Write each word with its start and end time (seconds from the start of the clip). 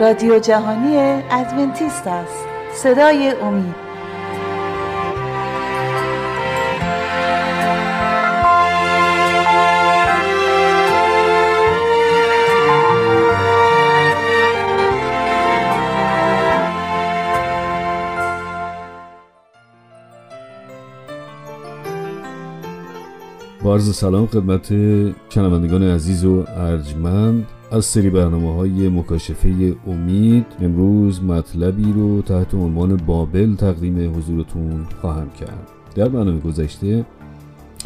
رادیو 0.00 0.38
جهانی 0.38 0.96
ادونتیست 1.30 2.06
است. 2.06 2.44
صدای 2.74 3.30
امید. 3.42 3.74
با 23.62 23.78
سلام 23.78 24.26
خدمت 24.26 24.68
شنوندگان 25.28 25.82
عزیز 25.82 26.24
و 26.24 26.44
ارجمند. 26.56 27.46
از 27.70 27.84
سری 27.84 28.10
برنامه 28.10 28.54
های 28.54 28.88
مکاشفه 28.88 29.76
امید 29.86 30.46
امروز 30.60 31.22
مطلبی 31.22 31.92
رو 31.92 32.22
تحت 32.22 32.54
عنوان 32.54 32.96
بابل 32.96 33.54
تقدیم 33.54 34.16
حضورتون 34.16 34.84
خواهم 35.00 35.30
کرد. 35.30 35.68
در 35.94 36.08
برنامه 36.08 36.40
گذشته 36.40 37.06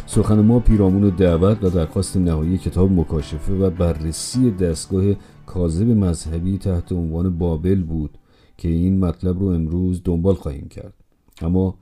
سخن 0.05 0.39
ما 0.41 0.59
پیرامون 0.59 1.09
دعوت 1.09 1.63
و 1.63 1.69
درخواست 1.69 2.17
نهایی 2.17 2.57
کتاب 2.57 2.91
مکاشفه 2.91 3.53
و 3.53 3.69
بررسی 3.69 4.51
دستگاه 4.51 5.03
کاذب 5.45 5.87
مذهبی 5.87 6.57
تحت 6.57 6.91
عنوان 6.91 7.37
بابل 7.37 7.83
بود 7.83 8.17
که 8.57 8.67
این 8.67 8.99
مطلب 8.99 9.39
رو 9.39 9.45
امروز 9.45 10.01
دنبال 10.03 10.35
خواهیم 10.35 10.67
کرد. 10.67 10.93
اما 11.41 11.75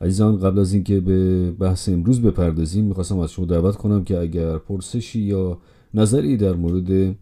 عزیزان 0.00 0.38
قبل 0.38 0.58
از 0.58 0.72
اینکه 0.72 1.00
به 1.00 1.50
بحث 1.50 1.88
امروز 1.88 2.22
بپردازیم 2.22 2.84
می‌خواستم 2.84 3.18
از 3.18 3.32
شما 3.32 3.46
دعوت 3.46 3.76
کنم 3.76 4.04
که 4.04 4.18
اگر 4.18 4.58
پرسشی 4.58 5.20
یا 5.20 5.58
نظری 5.94 6.36
در 6.36 6.52
مورد 6.52 7.16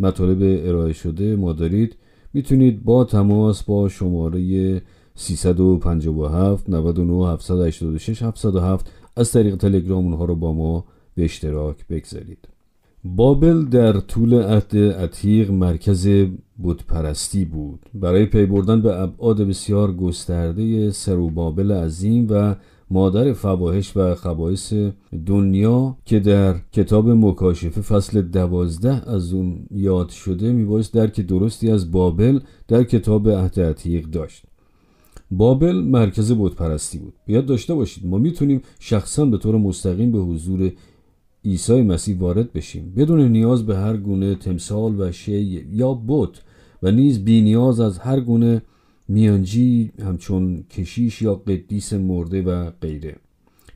مطالب 0.00 0.68
ارائه 0.68 0.92
شده 0.92 1.36
ما 1.36 1.52
دارید. 1.52 1.96
می‌تونید 2.32 2.84
با 2.84 3.04
تماس 3.04 3.62
با 3.62 3.88
شماره 3.88 4.82
357 5.14 6.70
99 6.70 7.32
786 7.32 8.22
707 8.22 8.90
از 9.16 9.32
طریق 9.32 9.56
تلگرام 9.56 10.04
اونها 10.04 10.24
رو 10.24 10.34
با 10.34 10.52
ما 10.52 10.84
به 11.14 11.24
اشتراک 11.24 11.86
بگذارید. 11.86 12.48
بابل 13.04 13.64
در 13.64 13.92
طول 13.92 14.34
عهد 14.34 14.76
عتیق 14.76 15.50
مرکز 15.50 16.08
بودپرستی 16.56 17.44
بود. 17.44 17.80
برای 17.94 18.26
پی 18.26 18.46
بردن 18.46 18.82
به 18.82 19.00
ابعاد 19.00 19.40
بسیار 19.42 19.92
گسترده 19.92 20.90
سروبابل 20.90 21.72
عظیم 21.72 22.26
و 22.30 22.54
مادر 22.90 23.32
فواهش 23.32 23.96
و 23.96 24.14
خبایس 24.14 24.72
دنیا 25.26 25.96
که 26.04 26.20
در 26.20 26.54
کتاب 26.72 27.10
مکاشفه 27.10 27.80
فصل 27.80 28.22
دوازده 28.22 29.10
از 29.10 29.32
اون 29.32 29.66
یاد 29.70 30.08
شده 30.08 30.52
میبایست 30.52 30.94
درک 30.94 31.20
درستی 31.20 31.70
از 31.70 31.90
بابل 31.90 32.40
در 32.68 32.84
کتاب 32.84 33.30
عهد 33.30 33.60
عتیق 33.60 34.06
داشت. 34.06 34.42
بابل 35.30 35.76
مرکز 35.76 36.32
بودپرستی 36.32 36.98
بود. 36.98 37.12
بیاد 37.26 37.46
داشته 37.46 37.74
باشید 37.74 38.06
ما 38.06 38.18
می‌تونیم 38.18 38.62
شخصا 38.78 39.24
به 39.24 39.38
طور 39.38 39.56
مستقیم 39.56 40.12
به 40.12 40.18
حضور 40.18 40.72
عیسی 41.44 41.82
مسیح 41.82 42.18
وارد 42.18 42.52
بشیم. 42.52 42.92
بدون 42.96 43.28
نیاز 43.28 43.66
به 43.66 43.76
هر 43.76 43.96
گونه 43.96 44.34
تمثال 44.34 45.00
و 45.00 45.12
شی 45.12 45.66
یا 45.72 46.02
بت 46.08 46.30
و 46.82 46.90
نیز 46.90 47.24
بی 47.24 47.40
نیاز 47.40 47.80
از 47.80 47.98
هر 47.98 48.20
گونه 48.20 48.62
میانجی 49.08 49.92
همچون 50.02 50.62
کشیش 50.70 51.22
یا 51.22 51.34
قدیس 51.34 51.92
مرده 51.92 52.42
و 52.42 52.70
غیره. 52.70 53.16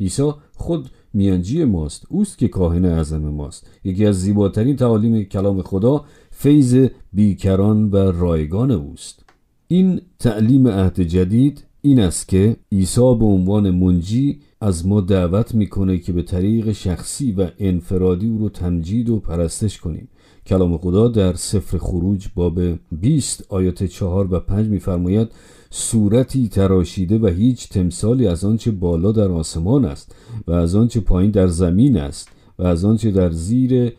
عیسی 0.00 0.30
خود 0.54 0.90
میانجی 1.14 1.64
ماست 1.64 2.06
اوست 2.08 2.38
که 2.38 2.48
کاهن 2.48 2.84
اعظم 2.84 3.28
ماست. 3.28 3.70
یکی 3.84 4.06
از 4.06 4.20
زیباترین 4.20 4.76
تعالیم 4.76 5.24
کلام 5.24 5.62
خدا 5.62 6.04
فیض 6.30 6.88
بیکران 7.12 7.90
و 7.90 7.96
رایگان 7.96 8.70
اوست. 8.70 9.24
این 9.68 10.00
تعلیم 10.18 10.68
عهد 10.68 11.00
جدید 11.00 11.64
این 11.80 12.00
است 12.00 12.28
که 12.28 12.56
عیسی 12.72 13.00
به 13.00 13.24
عنوان 13.24 13.70
منجی 13.70 14.40
از 14.60 14.86
ما 14.86 15.00
دعوت 15.00 15.54
می‌کنه 15.54 15.98
که 15.98 16.12
به 16.12 16.22
طریق 16.22 16.72
شخصی 16.72 17.32
و 17.32 17.48
انفرادی 17.58 18.28
او 18.28 18.38
رو 18.38 18.48
تمجید 18.48 19.08
و 19.08 19.20
پرستش 19.20 19.80
کنیم. 19.80 20.08
کلام 20.46 20.78
خدا 20.78 21.08
در 21.08 21.32
سفر 21.32 21.78
خروج 21.78 22.26
باب 22.34 22.60
20 22.92 23.44
آیات 23.48 23.84
4 23.84 24.34
و 24.34 24.40
5 24.40 24.68
میفرماید 24.68 25.28
صورتی 25.70 26.48
تراشیده 26.48 27.18
و 27.18 27.26
هیچ 27.26 27.68
تمثالی 27.68 28.26
از 28.26 28.44
آنچه 28.44 28.70
بالا 28.70 29.12
در 29.12 29.28
آسمان 29.28 29.84
است 29.84 30.14
و 30.46 30.52
از 30.52 30.74
آنچه 30.74 31.00
پایین 31.00 31.30
در 31.30 31.46
زمین 31.46 31.96
است 31.96 32.28
و 32.58 32.62
از 32.62 32.84
آنچه 32.84 33.10
در 33.10 33.30
زیر 33.30 33.92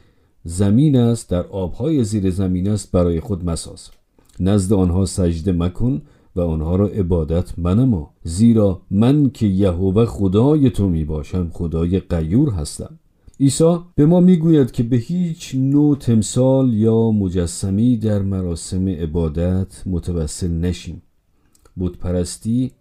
زمین 0.43 0.95
است 0.95 1.29
در 1.29 1.47
آبهای 1.47 2.03
زیر 2.03 2.29
زمین 2.29 2.69
است 2.69 2.91
برای 2.91 3.19
خود 3.19 3.45
مساز. 3.45 3.89
نزد 4.39 4.73
آنها 4.73 5.05
سجده 5.05 5.51
مکن 5.51 6.01
و 6.35 6.41
آنها 6.41 6.75
را 6.75 6.87
عبادت 6.87 7.59
منما 7.59 8.13
زیرا 8.23 8.81
من 8.91 9.29
که 9.29 9.45
یهوه 9.45 10.05
خدای 10.05 10.69
تو 10.69 10.89
می 10.89 11.03
باشم 11.03 11.49
خدای 11.53 11.99
قیور 11.99 12.49
هستم. 12.49 12.99
عیسی 13.43 13.77
به 13.95 14.05
ما 14.05 14.19
می‌گوید 14.19 14.71
که 14.71 14.83
به 14.83 14.95
هیچ 14.95 15.55
نوع 15.55 15.97
تمثال 15.97 16.73
یا 16.73 17.11
مجسمی 17.11 17.97
در 17.97 18.21
مراسم 18.21 18.87
عبادت 18.87 19.83
متوسل 19.85 20.51
نشیم. 20.51 21.01
پرستی 21.99 22.71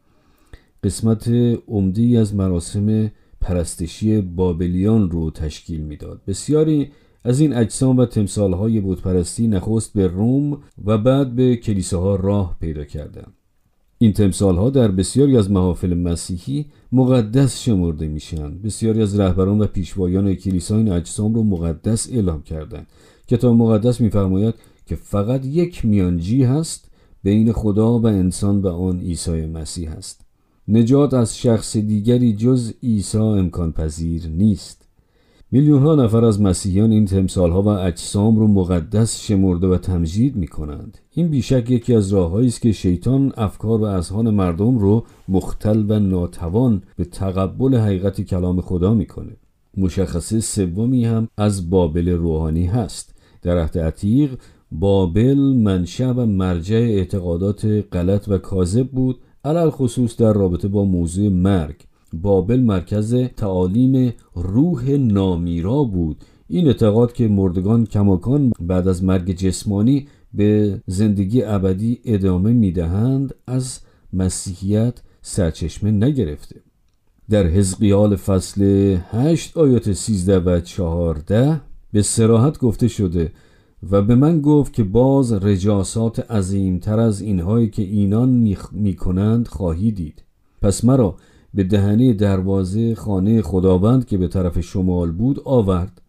قسمت 0.84 1.28
عمدی 1.68 2.16
از 2.16 2.34
مراسم 2.34 3.12
پرستشی 3.40 4.20
بابلیان 4.20 5.10
رو 5.10 5.30
تشکیل 5.30 5.80
می‌داد. 5.80 6.20
بسیاری 6.26 6.90
از 7.24 7.40
این 7.40 7.54
اجسام 7.54 7.96
و 7.98 8.06
تمثالهای 8.06 8.80
بودپرستی 8.80 9.48
نخست 9.48 9.92
به 9.92 10.06
روم 10.06 10.62
و 10.84 10.98
بعد 10.98 11.34
به 11.34 11.56
کلیساها 11.56 12.16
راه 12.16 12.56
پیدا 12.60 12.84
کردند. 12.84 13.32
این 14.02 14.12
تمثال 14.12 14.56
ها 14.56 14.70
در 14.70 14.88
بسیاری 14.88 15.36
از 15.36 15.50
محافل 15.50 15.94
مسیحی 15.94 16.66
مقدس 16.92 17.60
شمرده 17.60 18.08
میشن 18.08 18.58
بسیاری 18.58 19.02
از 19.02 19.20
رهبران 19.20 19.58
و 19.58 19.66
پیشوایان 19.66 20.34
کلیسا 20.34 20.76
این 20.76 20.92
اجسام 20.92 21.34
رو 21.34 21.42
مقدس 21.42 22.08
اعلام 22.12 22.42
کردند 22.42 22.86
کتاب 23.28 23.56
مقدس 23.56 24.00
میفرماید 24.00 24.54
که 24.86 24.96
فقط 24.96 25.44
یک 25.44 25.84
میانجی 25.84 26.44
هست 26.44 26.90
بین 27.22 27.52
خدا 27.52 27.98
و 27.98 28.06
انسان 28.06 28.60
و 28.60 28.68
آن 28.68 29.00
عیسی 29.00 29.46
مسیح 29.46 29.90
است 29.90 30.20
نجات 30.68 31.14
از 31.14 31.38
شخص 31.38 31.76
دیگری 31.76 32.32
جز 32.32 32.72
عیسی 32.82 33.18
امکان 33.18 33.72
پذیر 33.72 34.28
نیست. 34.28 34.81
میلیون 35.54 35.82
ها 35.82 35.94
نفر 35.94 36.24
از 36.24 36.40
مسیحیان 36.40 36.92
این 36.92 37.04
تمثال 37.04 37.50
ها 37.50 37.62
و 37.62 37.68
اجسام 37.68 38.38
رو 38.38 38.46
مقدس 38.46 39.20
شمرده 39.20 39.66
و 39.66 39.76
تمجید 39.76 40.36
می 40.36 40.46
کنند. 40.46 40.98
این 41.10 41.28
بیشک 41.28 41.70
یکی 41.70 41.94
از 41.94 42.12
راههایی 42.12 42.48
است 42.48 42.60
که 42.60 42.72
شیطان 42.72 43.32
افکار 43.36 43.80
و 43.80 43.84
اذهان 43.84 44.30
مردم 44.30 44.78
رو 44.78 45.04
مختل 45.28 45.84
و 45.88 45.98
ناتوان 45.98 46.82
به 46.96 47.04
تقبل 47.04 47.76
حقیقت 47.76 48.20
کلام 48.20 48.60
خدا 48.60 48.94
می‌کنه. 48.94 49.36
مشخصه 49.76 50.40
سومی 50.40 51.04
هم 51.04 51.28
از 51.36 51.70
بابل 51.70 52.08
روحانی 52.08 52.66
هست. 52.66 53.14
در 53.42 53.58
عهد 53.58 53.78
عتیق 53.78 54.38
بابل 54.72 55.38
منشأ 55.38 56.12
و 56.12 56.26
مرجع 56.26 56.76
اعتقادات 56.76 57.64
غلط 57.92 58.28
و 58.28 58.38
کاذب 58.38 58.88
بود 58.88 59.20
علل 59.44 59.70
خصوص 59.70 60.16
در 60.16 60.32
رابطه 60.32 60.68
با 60.68 60.84
موضوع 60.84 61.28
مرگ 61.28 61.76
بابل 62.12 62.60
مرکز 62.60 63.14
تعالیم 63.14 64.14
روح 64.34 64.90
نامیرا 64.90 65.84
بود. 65.84 66.16
این 66.48 66.66
اعتقاد 66.66 67.12
که 67.12 67.28
مردگان 67.28 67.86
کماکان 67.86 68.52
بعد 68.60 68.88
از 68.88 69.04
مرگ 69.04 69.32
جسمانی 69.32 70.08
به 70.34 70.80
زندگی 70.86 71.42
ابدی 71.42 72.00
ادامه 72.04 72.52
می‌دهند 72.52 73.34
از 73.46 73.80
مسیحیت 74.12 75.02
سرچشمه 75.22 75.90
نگرفته. 75.90 76.60
در 77.30 77.46
حزقیال 77.46 78.16
فصل 78.16 78.96
8 79.10 79.56
آیات 79.56 79.92
13 79.92 80.38
و 80.38 80.60
14 80.60 81.60
به 81.92 82.02
سراحت 82.02 82.58
گفته 82.58 82.88
شده 82.88 83.32
و 83.90 84.02
به 84.02 84.14
من 84.14 84.40
گفت 84.40 84.72
که 84.72 84.84
باز 84.84 85.32
رجاسات 85.32 86.30
عظیمتر 86.30 87.00
از 87.00 87.20
اینهایی 87.20 87.70
که 87.70 87.82
اینان 87.82 88.56
می‌کنند 88.72 89.48
خواهی 89.48 89.92
دید. 89.92 90.22
پس 90.62 90.84
مرا 90.84 91.16
به 91.54 91.64
دهنه 91.64 92.12
دروازه 92.12 92.94
خانه 92.94 93.42
خداوند 93.42 94.06
که 94.06 94.18
به 94.18 94.28
طرف 94.28 94.60
شمال 94.60 95.10
بود 95.10 95.40
آورد 95.44 96.02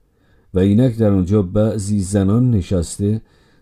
و 0.54 0.60
اینک 0.60 0.98
در 0.98 1.12
آنجا 1.12 1.42
بعضی 1.42 2.00
زنان 2.00 2.52
نشسته 2.52 3.22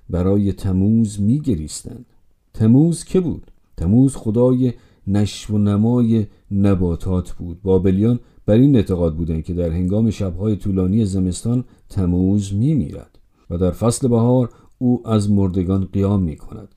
برای 0.10 0.54
تموز 0.54 1.22
میگریستند. 1.22 2.06
تموز 2.54 3.04
که 3.04 3.20
بود؟ 3.20 3.52
تموز 3.78 4.16
خدای 4.16 4.74
نشو 5.08 5.54
و 5.54 5.58
نمای 5.58 6.26
نباتات 6.52 7.32
بود. 7.32 7.62
بابلیان 7.62 8.20
بر 8.46 8.54
این 8.54 8.76
اعتقاد 8.76 9.16
بودند 9.16 9.44
که 9.44 9.54
در 9.54 9.70
هنگام 9.70 10.10
شبهای 10.10 10.56
طولانی 10.56 11.06
زمستان 11.06 11.64
تموز 11.90 12.54
میمیرد 12.54 13.20
و 13.50 13.58
در 13.58 13.72
فصل 13.72 14.08
بهار 14.08 14.50
او 14.78 15.08
از 15.08 15.32
مردگان 15.32 15.88
قیام 15.94 16.24
می 16.24 16.36
کند 16.36 16.76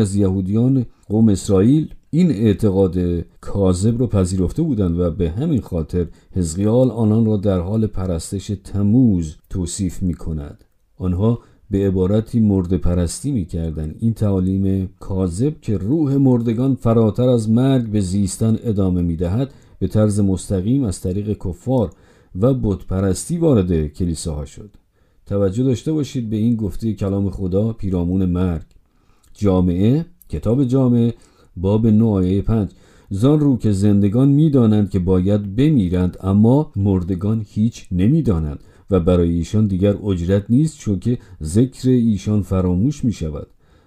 از 0.00 0.14
یهودیان 0.14 0.86
قوم 1.08 1.28
اسرائیل 1.28 1.94
این 2.14 2.30
اعتقاد 2.30 2.96
کاذب 3.40 3.98
رو 3.98 4.06
پذیرفته 4.06 4.62
بودند 4.62 5.00
و 5.00 5.10
به 5.10 5.30
همین 5.30 5.60
خاطر 5.60 6.06
حزقیال 6.32 6.90
آنان 6.90 7.26
را 7.26 7.36
در 7.36 7.60
حال 7.60 7.86
پرستش 7.86 8.52
تموز 8.64 9.36
توصیف 9.50 10.02
می 10.02 10.14
کند 10.14 10.64
آنها 10.96 11.38
به 11.70 11.86
عبارتی 11.86 12.40
مرد 12.40 12.76
پرستی 12.76 13.32
می‌کردند. 13.32 13.96
این 13.98 14.14
تعالیم 14.14 14.88
کاذب 15.00 15.60
که 15.60 15.76
روح 15.76 16.16
مردگان 16.16 16.74
فراتر 16.74 17.28
از 17.28 17.50
مرگ 17.50 17.86
به 17.86 18.00
زیستن 18.00 18.58
ادامه 18.62 19.02
می‌دهد 19.02 19.50
به 19.78 19.86
طرز 19.86 20.20
مستقیم 20.20 20.84
از 20.84 21.00
طریق 21.00 21.36
کفار 21.46 21.90
و 22.40 22.54
بتپرستی 22.54 23.38
وارد 23.38 23.86
کلیساها 23.86 24.44
شد. 24.44 24.70
توجه 25.26 25.64
داشته 25.64 25.92
باشید 25.92 26.30
به 26.30 26.36
این 26.36 26.56
گفته 26.56 26.92
کلام 26.92 27.30
خدا 27.30 27.72
پیرامون 27.72 28.24
مرگ. 28.24 28.66
جامعه 29.32 30.06
کتاب 30.28 30.64
جامعه 30.64 31.14
باب 31.56 31.86
9 31.86 32.04
آیه 32.04 32.42
5 32.42 32.70
زان 33.10 33.40
رو 33.40 33.56
که 33.56 33.72
زندگان 33.72 34.28
می‌دانند 34.28 34.90
که 34.90 34.98
باید 34.98 35.56
بمیرند 35.56 36.16
اما 36.20 36.72
مردگان 36.76 37.46
هیچ 37.48 37.86
نمی‌دانند 37.92 38.58
و 38.90 39.00
برای 39.00 39.30
ایشان 39.30 39.66
دیگر 39.66 39.96
اجرت 39.96 40.44
نیست 40.48 40.78
چون 40.78 40.98
که 40.98 41.18
ذکر 41.42 41.88
ایشان 41.88 42.42
فراموش 42.42 43.04
می 43.04 43.12
شود 43.12 43.46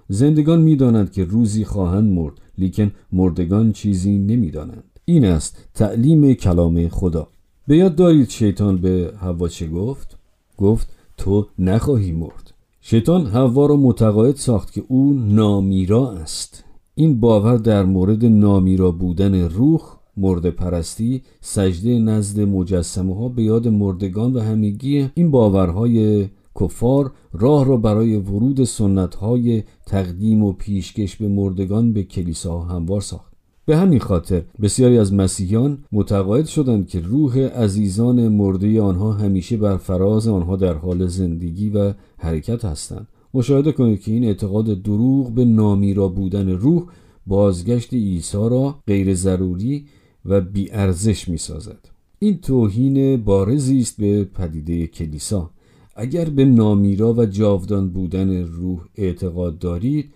زندگان 0.10 0.62
می‌دانند 0.62 1.12
که 1.12 1.24
روزی 1.24 1.66
خواهند 1.66 2.12
مرد 2.12 2.34
لیکن 2.58 2.92
مردگان 3.12 3.72
چیزی 3.72 4.18
نمی‌دانند. 4.18 4.84
این 5.06 5.26
است 5.26 5.58
تعلیم 5.74 6.34
کلام 6.34 6.88
خدا. 6.88 7.28
به 7.68 7.78
یاد 7.78 7.96
دارید 7.96 8.30
شیطان 8.30 8.78
به 8.78 9.14
حوا 9.20 9.48
چه 9.48 9.68
گفت؟ 9.68 10.18
گفت 10.58 10.90
تو 11.18 11.48
نخواهی 11.60 12.12
مرد. 12.12 12.54
شیطان 12.82 13.26
حوا 13.26 13.66
را 13.66 13.76
متقاعد 13.76 14.36
ساخت 14.36 14.74
که 14.74 14.84
او 14.88 15.14
نامیرا 15.14 16.12
است. 16.12 16.64
این 17.00 17.20
باور 17.20 17.58
در 17.58 17.84
مورد 17.84 18.26
نامیرا 18.26 18.92
بودن 18.92 19.50
روح 19.50 19.82
مرد 20.18 20.50
پرستی 20.50 21.22
سجده 21.42 22.00
نزد 22.00 22.40
مجسمه 22.40 23.16
ها 23.16 23.30
به 23.30 23.44
یاد 23.44 23.68
مردگان 23.68 24.34
و 24.34 24.40
همگی 24.40 25.10
این 25.14 25.32
باورهای 25.32 26.28
کفار 26.60 27.12
راه 27.34 27.66
را 27.66 27.78
برای 27.78 28.16
ورود 28.16 28.64
سنت 28.64 29.16
های 29.16 29.64
تقدیم 29.86 30.44
و 30.44 30.54
پیشکش 30.54 31.16
به 31.16 31.28
مردگان 31.28 31.94
به 31.94 32.04
کلیسا 32.04 32.60
هموار 32.60 33.02
ساخت. 33.02 33.34
به 33.66 33.78
همین 33.78 34.00
خاطر 34.00 34.44
بسیاری 34.62 34.98
از 34.98 35.14
مسیحیان 35.14 35.78
متقاعد 35.92 36.46
شدند 36.46 36.88
که 36.88 37.00
روح 37.00 37.40
عزیزان 37.40 38.28
مرده 38.28 38.82
آنها 38.82 39.14
همیشه 39.14 39.58
بر 39.58 39.78
فراز 39.78 40.28
آنها 40.28 40.56
در 40.56 40.74
حال 40.74 41.08
زندگی 41.08 41.70
و 41.70 41.94
حرکت 42.18 42.66
هستند. 42.66 43.08
مشاهده 43.38 43.72
کنید 43.72 44.02
که 44.02 44.12
این 44.12 44.24
اعتقاد 44.24 44.82
دروغ 44.82 45.32
به 45.32 45.46
نامیرا 45.46 46.08
بودن 46.08 46.50
روح 46.50 46.84
بازگشت 47.28 47.94
عیسی 47.94 48.38
را 48.38 48.76
غیر 48.88 49.14
ضروری 49.14 49.86
و 50.26 50.42
بیارزش 50.42 51.28
می 51.28 51.38
سازد. 51.38 51.80
این 52.20 52.38
توهین 52.38 53.18
بارزی 53.18 53.80
است 53.80 53.98
به 54.02 54.24
پدیده 54.24 54.88
کلیسا 54.88 55.50
اگر 55.96 56.26
به 56.26 56.46
نامیرا 56.46 57.14
و 57.14 57.26
جاودان 57.26 57.90
بودن 57.90 58.44
روح 58.44 58.80
اعتقاد 58.96 59.60
دارید 59.60 60.14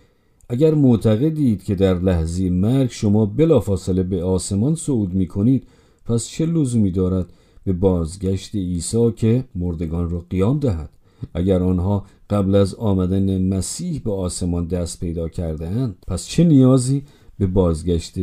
اگر 0.48 0.74
معتقدید 0.74 1.64
که 1.64 1.74
در 1.74 1.98
لحظه 1.98 2.50
مرگ 2.50 2.90
شما 2.90 3.26
بلافاصله 3.26 4.02
به 4.02 4.24
آسمان 4.24 4.74
صعود 4.74 5.14
می 5.14 5.26
کنید 5.26 5.66
پس 6.04 6.28
چه 6.28 6.46
لزومی 6.46 6.90
دارد 6.90 7.26
به 7.64 7.72
بازگشت 7.72 8.54
عیسی 8.54 9.12
که 9.16 9.44
مردگان 9.54 10.10
را 10.10 10.24
قیام 10.30 10.58
دهد 10.58 10.90
اگر 11.34 11.62
آنها 11.62 12.04
قبل 12.32 12.54
از 12.54 12.74
آمدن 12.74 13.42
مسیح 13.42 14.00
به 14.04 14.12
آسمان 14.12 14.66
دست 14.66 15.00
پیدا 15.00 15.28
کرده 15.28 15.68
اند 15.68 15.96
پس 16.08 16.26
چه 16.26 16.44
نیازی 16.44 17.02
به 17.38 17.46
بازگشت 17.46 18.14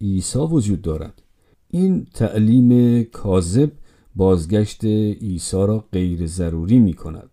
عیسی 0.00 0.38
وجود 0.38 0.82
دارد؟ 0.82 1.22
این 1.70 2.06
تعلیم 2.14 3.02
کاذب 3.02 3.72
بازگشت 4.16 4.84
عیسی 4.84 5.56
را 5.56 5.84
غیر 5.92 6.26
ضروری 6.26 6.78
می 6.78 6.92
کند 6.92 7.30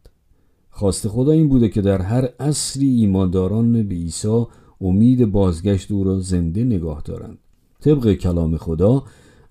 خواست 0.70 1.08
خدا 1.08 1.32
این 1.32 1.50
بوده 1.50 1.70
که 1.70 1.82
در 1.82 2.02
هر 2.02 2.30
عصری 2.40 2.90
ایمانداران 2.90 3.88
به 3.88 3.96
عیسی 3.96 4.46
امید 4.82 5.26
بازگشت 5.26 5.92
او 5.92 6.04
را 6.04 6.20
زنده 6.20 6.64
نگاه 6.64 7.02
دارند. 7.06 7.38
طبق 7.82 8.14
کلام 8.14 8.58
خدا 8.58 9.04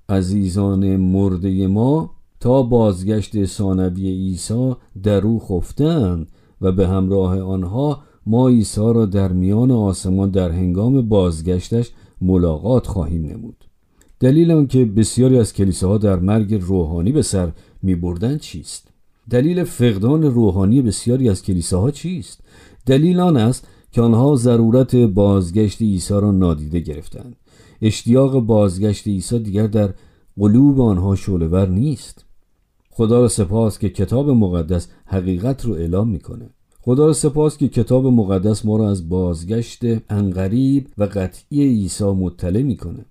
عزیزان 0.09 0.97
مرده 0.97 1.67
ما 1.67 2.11
تا 2.41 2.63
بازگشت 2.63 3.45
ثانوی 3.45 4.09
عیسی 4.09 4.73
در 5.03 5.27
او 5.27 5.41
خفتند 5.41 6.29
و 6.61 6.73
به 6.73 6.89
همراه 6.89 7.41
آنها 7.41 8.03
ما 8.27 8.49
عیسی 8.49 8.81
را 8.81 9.07
در 9.07 9.33
میان 9.33 9.71
آسمان 9.71 10.31
در 10.31 10.51
هنگام 10.51 11.09
بازگشتش 11.09 11.91
ملاقات 12.21 12.87
خواهیم 12.87 13.27
نمود. 13.27 13.65
دلیل 14.21 14.51
آنکه 14.51 14.85
بسیاری 14.85 15.39
از 15.39 15.53
کلیساها 15.53 15.99
در 15.99 16.17
مرگ 16.17 16.55
روحانی 16.55 17.13
به 17.13 17.23
سر 17.23 17.53
می 17.83 17.95
بردن 17.95 18.39
چیست؟ 18.39 18.89
دلیل 19.31 19.65
فقدان 19.65 20.23
روحانی 20.23 20.83
بسیاری 20.83 21.29
از 21.29 21.43
کلیساها 21.43 21.91
چیست؟ 21.91 22.41
دلیل 22.87 23.21
آن 23.21 23.37
است 23.37 23.67
که 23.93 24.03
آنها 24.03 24.37
ضرورت 24.37 24.97
بازگشت 24.97 25.83
عیسی 25.83 26.15
را 26.15 26.31
نادیده 26.31 26.81
گرفتند. 26.81 27.37
اشتیاق 27.83 28.41
بازگشت 28.41 29.07
عیسی 29.07 29.39
دیگر 29.39 29.67
در 29.67 29.95
قلوب 30.39 30.81
آنها 30.81 31.17
شعلهور 31.17 31.69
نیست. 31.69 32.25
خدا 33.01 33.21
را 33.21 33.29
سپاس 33.29 33.79
که 33.79 33.89
کتاب 33.89 34.31
مقدس 34.31 34.89
حقیقت 35.07 35.65
رو 35.65 35.73
اعلام 35.73 36.09
می‌کنه. 36.09 36.51
خدا 36.81 37.07
را 37.07 37.13
سپاس 37.13 37.57
که 37.57 37.69
کتاب 37.69 38.07
مقدس 38.07 38.65
ما 38.65 38.77
را 38.77 38.91
از 38.91 39.09
بازگشت 39.09 39.81
انقریب 40.13 40.87
و 40.99 41.05
قطعی 41.05 41.63
عیسی 41.63 42.05
مطلع 42.05 42.63
می‌کنه. 42.63 43.05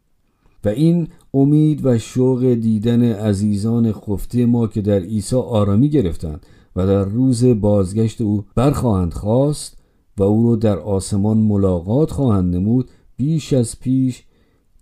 و 0.65 0.69
این 0.69 1.07
امید 1.33 1.85
و 1.85 1.97
شوق 1.97 2.53
دیدن 2.53 3.03
عزیزان 3.03 3.91
خفته 3.91 4.45
ما 4.45 4.67
که 4.67 4.81
در 4.81 4.99
عیسی 4.99 5.35
آرامی 5.35 5.89
گرفتند 5.89 6.45
و 6.75 6.87
در 6.87 7.03
روز 7.03 7.45
بازگشت 7.45 8.21
او 8.21 8.45
برخواهند 8.55 9.13
خواست 9.13 9.77
و 10.17 10.23
او 10.23 10.49
را 10.49 10.55
در 10.55 10.79
آسمان 10.79 11.37
ملاقات 11.37 12.11
خواهند 12.11 12.55
نمود 12.55 12.89
بیش 13.17 13.53
از 13.53 13.79
پیش 13.79 14.23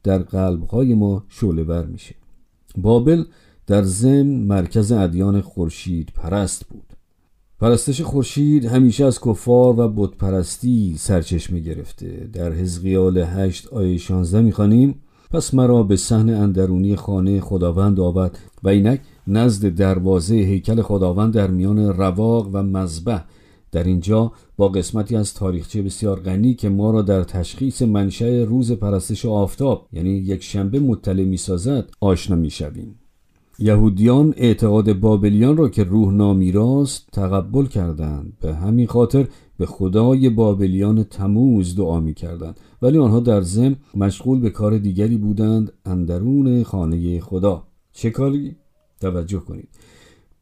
در 0.03 0.17
قلبهای 0.17 0.93
ما 0.93 1.23
شعله 1.29 1.63
بر 1.63 1.85
میشه. 1.85 2.15
بابل 2.77 3.23
در 3.67 3.83
زم 3.83 4.27
مرکز 4.27 4.91
ادیان 4.91 5.41
خورشید 5.41 6.09
پرست 6.15 6.65
بود. 6.65 6.93
پرستش 7.59 8.01
خورشید 8.01 8.65
همیشه 8.65 9.05
از 9.05 9.19
کفار 9.19 9.79
و 9.79 9.87
بتپرستی 9.87 10.95
سرچشمه 10.97 11.59
گرفته. 11.59 12.29
در 12.33 12.51
حزقیال 12.51 13.17
8 13.17 13.67
آیه 13.67 13.97
16 13.97 14.41
می‌خوانیم. 14.41 14.95
پس 15.31 15.53
مرا 15.53 15.83
به 15.83 15.95
صحن 15.95 16.29
اندرونی 16.29 16.95
خانه 16.95 17.41
خداوند 17.41 17.99
آورد 17.99 18.37
و 18.63 18.69
اینک 18.69 19.01
نزد 19.27 19.75
دروازه 19.75 20.35
هیکل 20.35 20.81
خداوند 20.81 21.33
در 21.33 21.47
میان 21.47 21.79
رواق 21.79 22.49
و 22.53 22.63
مذبح. 22.63 23.21
در 23.71 23.83
اینجا 23.83 24.31
با 24.57 24.67
قسمتی 24.67 25.15
از 25.15 25.33
تاریخچه 25.33 25.81
بسیار 25.81 26.19
غنی 26.19 26.53
که 26.53 26.69
ما 26.69 26.91
را 26.91 27.01
در 27.01 27.23
تشخیص 27.23 27.81
منشأ 27.81 28.43
روز 28.43 28.71
پرستش 28.71 29.25
آفتاب 29.25 29.87
یعنی 29.93 30.09
یک 30.09 30.43
شنبه 30.43 30.79
مطلع 30.79 31.23
می‌سازد 31.23 31.89
آشنا 32.01 32.35
می‌شویم. 32.35 32.95
یهودیان 33.59 34.33
اعتقاد 34.37 34.93
بابلیان 34.93 35.57
را 35.57 35.69
که 35.69 35.83
روح 35.83 36.13
نامیراست 36.13 37.07
تقبل 37.11 37.65
کردند. 37.65 38.37
به 38.41 38.55
همین 38.55 38.87
خاطر 38.87 39.27
به 39.57 39.65
خدای 39.65 40.29
بابلیان 40.29 41.03
تموز 41.03 41.75
دعا 41.75 41.99
می 41.99 42.13
کردند 42.13 42.59
ولی 42.81 42.97
آنها 42.97 43.19
در 43.19 43.41
زم 43.41 43.75
مشغول 43.95 44.39
به 44.39 44.49
کار 44.49 44.77
دیگری 44.77 45.17
بودند 45.17 45.73
اندرون 45.85 46.63
خانه 46.63 47.19
خدا. 47.19 47.63
چه 47.93 48.09
کاری؟ 48.09 48.55
توجه 49.01 49.39
کنید. 49.39 49.69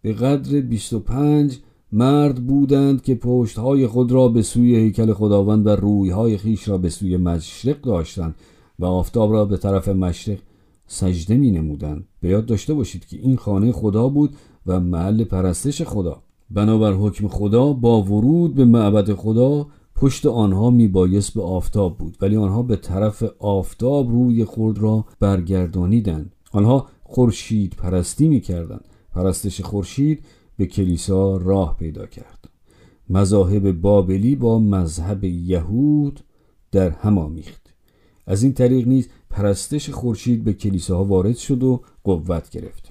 به 0.01 0.13
قدر 0.13 0.61
25 0.61 1.59
مرد 1.91 2.47
بودند 2.47 3.01
که 3.01 3.15
پشتهای 3.15 3.87
خود 3.87 4.11
را 4.11 4.27
به 4.27 4.41
سوی 4.41 4.75
هیکل 4.75 5.13
خداوند 5.13 5.67
و 5.67 5.69
رویهای 5.69 6.37
خیش 6.37 6.67
را 6.67 6.77
به 6.77 6.89
سوی 6.89 7.17
مشرق 7.17 7.81
داشتند 7.81 8.35
و 8.79 8.85
آفتاب 8.85 9.33
را 9.33 9.45
به 9.45 9.57
طرف 9.57 9.87
مشرق 9.87 10.37
سجده 10.87 11.37
می 11.37 11.51
نمودند 11.51 12.07
به 12.21 12.29
یاد 12.29 12.45
داشته 12.45 12.73
باشید 12.73 13.05
که 13.05 13.17
این 13.17 13.35
خانه 13.35 13.71
خدا 13.71 14.09
بود 14.09 14.35
و 14.65 14.79
محل 14.79 15.23
پرستش 15.23 15.81
خدا. 15.81 16.21
بنابر 16.49 16.93
حکم 16.93 17.27
خدا 17.27 17.73
با 17.73 18.01
ورود 18.01 18.55
به 18.55 18.65
معبد 18.65 19.13
خدا 19.13 19.67
پشت 19.95 20.25
آنها 20.25 20.69
می 20.69 20.87
بایست 20.87 21.33
به 21.33 21.41
آفتاب 21.41 21.97
بود. 21.97 22.17
ولی 22.21 22.35
آنها 22.35 22.63
به 22.63 22.75
طرف 22.75 23.23
آفتاب 23.39 24.09
روی 24.11 24.45
خود 24.45 24.79
را 24.79 25.05
برگردانیدند. 25.19 26.35
آنها 26.51 26.87
خورشید 27.03 27.73
پرستی 27.73 28.27
می 28.27 28.41
کردند 28.41 28.85
پرستش 29.13 29.61
خورشید 29.61 30.25
به 30.57 30.65
کلیسا 30.65 31.37
راه 31.37 31.77
پیدا 31.77 32.05
کرد. 32.05 32.49
مذاهب 33.09 33.71
بابلی 33.71 34.35
با 34.35 34.59
مذهب 34.59 35.23
یهود 35.23 36.19
در 36.71 36.89
هم 36.89 37.17
آمیخت. 37.17 37.73
از 38.27 38.43
این 38.43 38.53
طریق 38.53 38.87
نیز 38.87 39.09
پرستش 39.35 39.89
خورشید 39.89 40.43
به 40.43 40.53
کلیساها 40.53 41.03
وارد 41.03 41.37
شد 41.37 41.63
و 41.63 41.81
قوت 42.03 42.49
گرفت. 42.49 42.89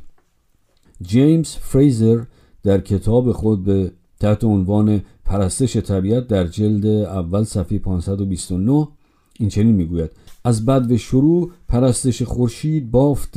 جیمز 1.02 1.48
فریزر 1.48 2.24
در 2.62 2.80
کتاب 2.80 3.32
خود 3.32 3.64
به 3.64 3.92
تحت 4.20 4.44
عنوان 4.44 5.02
پرستش 5.24 5.76
طبیعت 5.76 6.26
در 6.28 6.46
جلد 6.46 6.86
اول 6.86 7.44
صفحه 7.44 7.78
529 7.78 8.88
این 9.38 9.48
چنین 9.48 9.74
می‌گوید 9.74 10.10
از 10.44 10.66
بد 10.66 10.92
و 10.92 10.96
شروع 10.96 11.52
پرستش 11.68 12.22
خورشید 12.22 12.90
بافت 12.90 13.34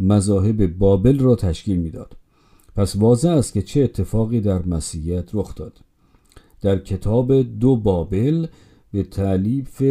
مذاهب 0.00 0.66
بابل 0.66 1.18
را 1.18 1.36
تشکیل 1.36 1.76
می‌داد. 1.76 2.16
پس 2.76 2.96
واضح 2.96 3.30
است 3.30 3.52
که 3.52 3.62
چه 3.62 3.82
اتفاقی 3.82 4.40
در 4.40 4.66
مسیحیت 4.66 5.28
رخ 5.34 5.54
داد. 5.54 5.80
در 6.62 6.78
کتاب 6.78 7.42
دو 7.42 7.76
بابل 7.76 8.46
به 8.92 9.02
تعلیف 9.02 9.82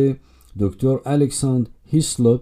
دکتر 0.60 0.98
الکساندر 1.06 1.70
هیسلوپ 1.86 2.42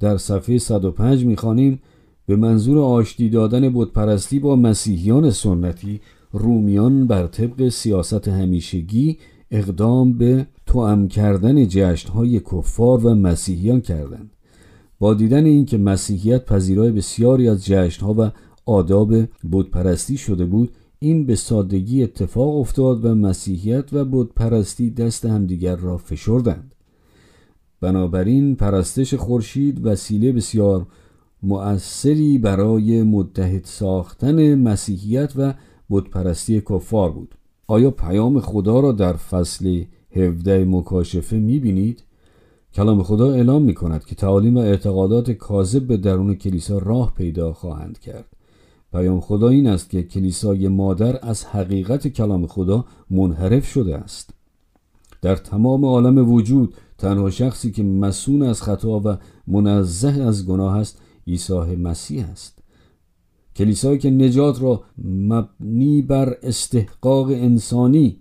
در 0.00 0.16
صفحه 0.16 0.58
105 0.58 1.24
می‌خوانیم 1.24 1.80
به 2.26 2.36
منظور 2.36 2.78
آشتی 2.78 3.28
دادن 3.28 3.72
بتپرستی 3.74 4.38
با 4.38 4.56
مسیحیان 4.56 5.30
سنتی 5.30 6.00
رومیان 6.32 7.06
بر 7.06 7.26
طبق 7.26 7.68
سیاست 7.68 8.28
همیشگی 8.28 9.18
اقدام 9.50 10.12
به 10.12 10.46
توام 10.66 11.08
کردن 11.08 11.68
جشنهای 11.68 12.40
کفار 12.40 13.06
و 13.06 13.14
مسیحیان 13.14 13.80
کردند. 13.80 14.30
با 14.98 15.14
دیدن 15.14 15.44
اینکه 15.44 15.78
مسیحیت 15.78 16.44
پذیرای 16.44 16.92
بسیاری 16.92 17.48
از 17.48 17.64
جشنها 17.64 18.14
و 18.18 18.30
آداب 18.66 19.14
بتپرستی 19.52 20.16
شده 20.16 20.44
بود 20.44 20.72
این 20.98 21.26
به 21.26 21.36
سادگی 21.36 22.02
اتفاق 22.02 22.56
افتاد 22.56 23.04
و 23.04 23.14
مسیحیت 23.14 23.92
و 23.92 24.04
بتپرستی 24.04 24.90
دست 24.90 25.24
همدیگر 25.24 25.76
را 25.76 25.96
فشردند. 25.96 26.75
بنابراین 27.80 28.56
پرستش 28.56 29.14
خورشید 29.14 29.86
وسیله 29.86 30.32
بسیار 30.32 30.86
مؤثری 31.42 32.38
برای 32.38 33.02
متحد 33.02 33.64
ساختن 33.64 34.54
مسیحیت 34.54 35.32
و 35.36 35.54
بتپرستی 35.90 36.60
کفار 36.60 37.10
بود. 37.10 37.34
آیا 37.66 37.90
پیام 37.90 38.40
خدا 38.40 38.80
را 38.80 38.92
در 38.92 39.12
فصل 39.12 39.84
17 40.10 40.64
مکاشفه 40.64 41.36
می‌بینید؟ 41.36 42.02
کلام 42.74 43.02
خدا 43.02 43.32
اعلام 43.32 43.62
می 43.62 43.74
کند 43.74 44.04
که 44.04 44.14
تعالیم 44.14 44.56
و 44.56 44.60
اعتقادات 44.60 45.30
کاذب 45.30 45.86
به 45.86 45.96
درون 45.96 46.34
کلیسا 46.34 46.78
راه 46.78 47.14
پیدا 47.14 47.52
خواهند 47.52 47.98
کرد. 47.98 48.24
پیام 48.92 49.20
خدا 49.20 49.48
این 49.48 49.66
است 49.66 49.90
که 49.90 50.02
کلیسای 50.02 50.68
مادر 50.68 51.18
از 51.22 51.44
حقیقت 51.44 52.08
کلام 52.08 52.46
خدا 52.46 52.84
منحرف 53.10 53.66
شده 53.66 53.96
است. 53.96 54.30
در 55.22 55.36
تمام 55.36 55.84
عالم 55.84 56.32
وجود 56.32 56.74
تنها 56.98 57.30
شخصی 57.30 57.70
که 57.70 57.82
مسون 57.82 58.42
از 58.42 58.62
خطا 58.62 59.00
و 59.00 59.16
منزه 59.46 60.08
از 60.08 60.46
گناه 60.46 60.76
است 60.76 61.00
عیسی 61.26 61.76
مسیح 61.76 62.26
است. 62.28 62.58
کلیسایی 63.56 63.98
که 63.98 64.10
نجات 64.10 64.62
را 64.62 64.82
مبنی 65.04 66.02
بر 66.02 66.36
استحقاق 66.42 67.28
انسانی 67.28 68.16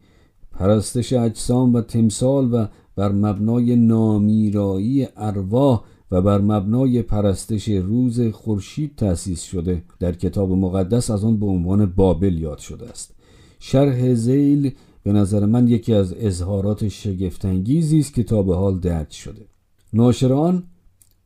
پرستش 0.52 1.14
اجسام 1.14 1.74
و 1.74 1.82
تمثال 1.82 2.54
و 2.54 2.68
بر 2.96 3.12
مبنای 3.12 3.76
نامیرایی 3.76 5.08
ارواح 5.18 5.84
و 6.12 6.22
بر 6.22 6.42
مبنای 6.42 7.02
پرستش 7.02 7.70
روز 7.70 8.22
خورشید 8.22 8.96
تأسیس 8.96 9.42
شده 9.42 9.84
در 10.00 10.12
کتاب 10.12 10.52
مقدس 10.52 11.10
از 11.10 11.24
آن 11.24 11.40
به 11.40 11.46
عنوان 11.46 11.86
بابل 11.86 12.38
یاد 12.38 12.58
شده 12.58 12.90
است. 12.90 13.16
شرح 13.60 14.14
زیل 14.14 14.72
به 15.06 15.14
نظر 15.14 15.46
من 15.46 15.68
یکی 15.68 15.94
از 15.94 16.14
اظهارات 16.14 16.88
شگفتانگیزی 16.88 18.00
است 18.00 18.14
که 18.14 18.24
تا 18.24 18.44
به 18.44 18.56
حال 18.56 18.80
درج 18.80 19.12
شده. 19.12 19.46
ناشران 19.94 20.64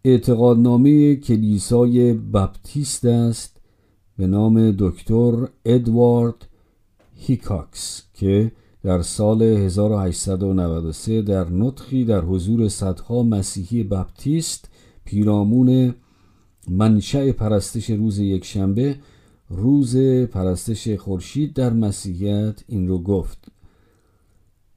اعتقادنامه 0.03 1.15
کلیسای 1.15 2.13
بپتیست 2.13 3.05
است 3.05 3.57
به 4.17 4.27
نام 4.27 4.71
دکتر 4.79 5.47
ادوارد 5.65 6.47
هیکاکس 7.15 8.03
که 8.13 8.51
در 8.83 9.01
سال 9.01 9.41
1893 9.41 11.21
در 11.21 11.49
نطخی 11.49 12.05
در 12.05 12.21
حضور 12.21 12.67
صدها 12.67 13.23
مسیحی 13.23 13.83
بپتیست 13.83 14.69
پیرامون 15.05 15.95
منشأ 16.69 17.31
پرستش 17.31 17.89
روز 17.89 18.19
یکشنبه 18.19 18.95
روز 19.49 19.97
پرستش 20.31 20.89
خورشید 20.89 21.53
در 21.53 21.73
مسیحیت 21.73 22.63
این 22.67 22.87
رو 22.87 23.03
گفت. 23.03 23.58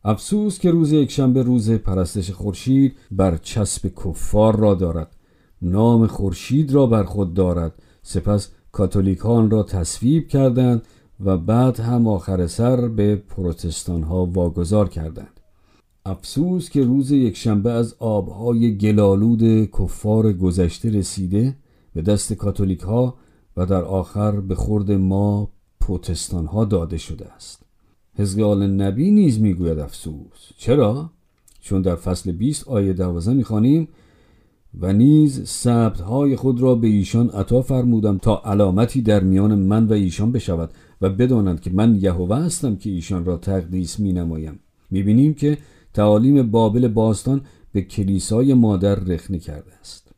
افسوس 0.05 0.59
که 0.59 0.71
روز 0.71 0.93
یکشنبه 0.93 1.43
روز 1.43 1.71
پرستش 1.71 2.31
خورشید 2.31 2.97
بر 3.11 3.37
چسب 3.37 3.89
کفار 3.89 4.57
را 4.57 4.75
دارد. 4.75 5.17
نام 5.63 6.07
خورشید 6.07 6.73
را 6.73 6.87
بر 6.87 7.05
خود 7.05 7.35
دارد. 7.35 7.73
سپس 8.03 8.49
کاتولیکان 8.73 9.51
را 9.51 9.63
تصویب 9.63 10.29
کردند 10.29 10.83
و 11.25 11.39
بعد 11.39 11.81
هم 11.81 12.09
آخر 12.09 12.47
سر 12.47 12.89
به 12.89 13.17
پروتستان 13.17 14.03
ها 14.03 14.27
واگذار 14.27 14.89
کردند. 14.89 15.41
افسوس 16.07 16.71
که 16.71 16.85
روز 16.85 17.11
یکشنبه 17.11 17.71
از 17.71 17.95
آبهای 17.99 18.79
گلالود 18.79 19.71
کفار 19.71 20.33
گذشته 20.33 20.91
رسیده 20.91 21.57
به 21.95 22.03
دست 22.03 22.33
کاتولیک 22.33 22.81
ها 22.81 23.15
و 23.57 23.67
در 23.67 23.85
آخر 23.85 24.41
به 24.41 24.55
خورد 24.55 24.93
ما 24.93 25.49
پروتستان 25.81 26.47
ها 26.47 26.65
داده 26.65 26.99
شده 26.99 27.33
است. 27.33 27.62
حزقیال 28.19 28.67
نبی 28.67 29.11
نیز 29.11 29.41
می‌گوید 29.41 29.79
افسوس. 29.79 30.51
چرا؟ 30.57 31.11
چون 31.61 31.83
در 31.83 31.97
فصل 31.97 32.33
20 32.33 32.69
آیه 32.69 32.93
12 32.93 33.33
می‌خوانیم 33.33 33.89
و 34.81 34.93
نیز 34.93 35.67
های 36.07 36.37
خود 36.37 36.61
را 36.61 36.75
به 36.75 36.87
ایشان 36.87 37.29
عطا 37.29 37.63
فرمودم 37.63 38.19
تا 38.19 38.43
علامتی 38.45 39.03
در 39.03 39.21
میان 39.21 39.55
من 39.55 39.87
و 39.87 39.93
ایشان 39.93 40.33
بشود 40.33 40.71
و 41.01 41.11
بدانند 41.11 41.61
که 41.61 41.71
من 41.71 41.95
یهوه 41.95 42.37
هستم 42.37 42.77
که 42.77 42.91
ایشان 42.91 43.25
را 43.25 43.37
تقدیس 43.37 44.01
می 44.01 44.13
نمایم 44.13 44.61
می 44.91 45.03
بینیم 45.03 45.35
که 45.35 45.59
تعالیم 45.95 46.51
بابل 46.51 46.89
باستان 46.89 47.41
به 47.73 47.83
کلیسای 47.83 48.55
مادر 48.55 48.95
رخنه 48.95 49.39
کرده 49.39 49.73
است. 49.81 50.13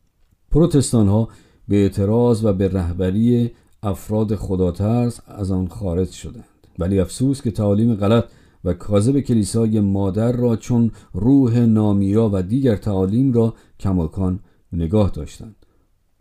پروتستان 0.50 1.08
ها 1.08 1.28
به 1.68 1.76
اعتراض 1.76 2.44
و 2.44 2.52
به 2.52 2.68
رهبری 2.68 3.50
افراد 3.82 4.34
خداترس 4.34 5.20
از 5.26 5.50
آن 5.50 5.68
خارج 5.68 6.10
شدند. 6.10 6.53
ولی 6.78 7.00
افسوس 7.00 7.42
که 7.42 7.50
تعالیم 7.50 7.94
غلط 7.94 8.24
و 8.64 8.72
کاذب 8.72 9.20
کلیسای 9.20 9.80
مادر 9.80 10.32
را 10.32 10.56
چون 10.56 10.90
روح 11.12 11.58
نامیرا 11.58 12.30
و 12.32 12.42
دیگر 12.42 12.76
تعالیم 12.76 13.32
را 13.32 13.54
کماکان 13.80 14.40
نگاه 14.72 15.10
داشتند. 15.10 15.56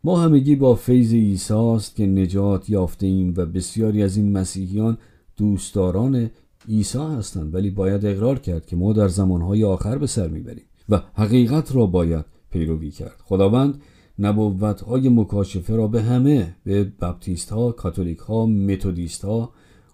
ما 0.03 0.21
همگی 0.21 0.55
با 0.55 0.75
فیض 0.75 1.13
عیسی 1.13 1.53
است 1.53 1.95
که 1.95 2.05
نجات 2.05 2.69
یافته 2.69 3.07
ایم 3.07 3.33
و 3.37 3.45
بسیاری 3.45 4.03
از 4.03 4.17
این 4.17 4.31
مسیحیان 4.31 4.97
دوستداران 5.37 6.29
عیسی 6.69 6.97
هستند 6.97 7.55
ولی 7.55 7.69
باید 7.69 8.05
اقرار 8.05 8.39
کرد 8.39 8.65
که 8.65 8.75
ما 8.75 8.93
در 8.93 9.07
زمانهای 9.07 9.63
آخر 9.63 9.97
به 9.97 10.07
سر 10.07 10.27
می‌بریم 10.27 10.65
و 10.89 11.01
حقیقت 11.13 11.75
را 11.75 11.85
باید 11.85 12.25
پیروی 12.49 12.91
کرد. 12.91 13.15
خداوند 13.23 13.81
نبوت 14.19 14.81
های 14.81 15.09
مکاشفه 15.09 15.75
را 15.75 15.87
به 15.87 16.01
همه 16.01 16.55
به 16.63 16.83
بپتیست 16.83 17.49
ها 17.49 17.71
کاتولیک 17.71 18.19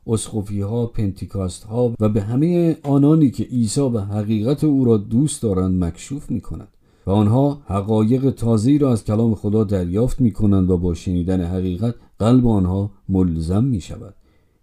اسخوفی 0.08 0.62
ها 0.62 0.86
پنتیکاست 0.86 1.64
ها 1.64 1.94
و 2.00 2.10
به 2.10 2.22
همه 2.22 2.78
آنانی 2.84 3.32
که 3.32 3.44
عیسی 3.44 3.82
و 3.82 4.00
حقیقت 4.00 4.64
او 4.64 4.86
را 4.86 4.98
دوست 4.98 5.42
دارند 5.42 5.84
مکشوف 5.84 6.32
می 6.32 6.42
کند 6.42 6.68
و 7.06 7.12
آنها 7.12 7.62
حقایق 7.66 8.30
تازی 8.30 8.78
را 8.78 8.92
از 8.92 9.04
کلام 9.04 9.36
خدا 9.36 9.64
دریافت 9.64 10.22
می 10.22 10.32
کنند 10.32 10.70
و 10.70 10.78
با 10.78 10.94
شنیدن 10.94 11.42
حقیقت 11.42 11.96
قلب 12.20 12.48
آنها 12.48 12.92
ملزم 13.10 13.64
می 13.64 13.82
شود 13.82 14.16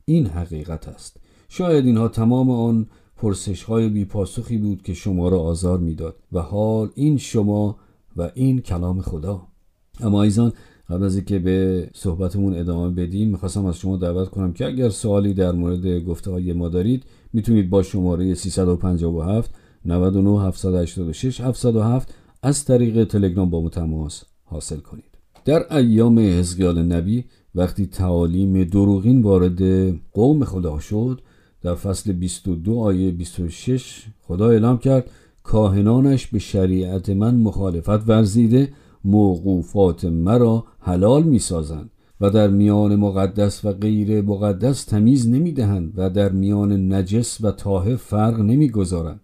این 0.04 0.26
حقیقت 0.26 0.88
است. 0.88 1.16
شاید 1.48 1.86
اینها 1.86 2.08
تمام 2.08 2.50
آن 2.50 2.86
پرسش 3.16 3.62
های 3.62 3.88
بی 3.88 4.04
پاسخی 4.04 4.58
بود 4.58 4.82
که 4.82 4.94
شما 4.94 5.28
را 5.28 5.40
آزار 5.40 5.78
می‌داد 5.78 6.16
و 6.32 6.40
حال 6.40 6.90
این 6.94 7.18
شما 7.18 7.76
و 8.16 8.30
این 8.34 8.60
کلام 8.60 9.00
خدا. 9.00 9.42
اما 10.00 10.22
ایزان 10.22 10.52
قبل 10.90 11.04
از 11.04 11.16
اینکه 11.16 11.38
به 11.38 11.88
صحبتمون 11.94 12.56
ادامه 12.56 12.90
بدیم 12.90 13.28
می‌خواستم 13.28 13.64
از 13.64 13.76
شما 13.76 13.96
دعوت 13.96 14.28
کنم 14.28 14.52
که 14.52 14.66
اگر 14.66 14.88
سوالی 14.88 15.34
در 15.34 15.52
مورد 15.52 16.04
گفته 16.04 16.30
های 16.30 16.52
ما 16.52 16.68
دارید 16.68 17.04
می‌تونید 17.32 17.70
با 17.70 17.82
شماره 17.82 18.34
357 18.34 19.50
99 19.84 20.42
786 20.42 21.40
707 21.40 22.14
از 22.42 22.64
طریق 22.64 23.04
تلگرام 23.04 23.50
با 23.50 23.60
ما 23.60 23.68
تماس 23.68 24.24
حاصل 24.44 24.76
کنید. 24.76 25.04
در 25.44 25.76
ایام 25.76 26.18
حزقیال 26.18 26.82
نبی 26.82 27.24
وقتی 27.54 27.86
تعالیم 27.86 28.64
دروغین 28.64 29.22
وارد 29.22 29.90
قوم 30.12 30.44
خدا 30.44 30.78
شد 30.78 31.20
در 31.62 31.74
فصل 31.74 32.12
22 32.12 32.80
آیه 32.80 33.10
26 33.10 34.04
خدا 34.22 34.50
اعلام 34.50 34.78
کرد 34.78 35.10
کاهنانش 35.42 36.26
به 36.26 36.38
شریعت 36.38 37.10
من 37.10 37.34
مخالفت 37.34 38.08
ورزیده 38.08 38.68
موقوفات 39.06 40.04
مرا 40.04 40.64
حلال 40.80 41.22
می 41.22 41.38
سازند 41.38 41.90
و 42.20 42.30
در 42.30 42.48
میان 42.48 42.96
مقدس 42.96 43.64
و 43.64 43.72
غیر 43.72 44.22
مقدس 44.22 44.84
تمیز 44.84 45.28
نمی 45.28 45.52
دهند 45.52 45.92
و 45.96 46.10
در 46.10 46.28
میان 46.28 46.92
نجس 46.92 47.38
و 47.40 47.50
طاهر 47.50 47.96
فرق 47.96 48.40
نمی 48.40 48.68
گذارند 48.68 49.20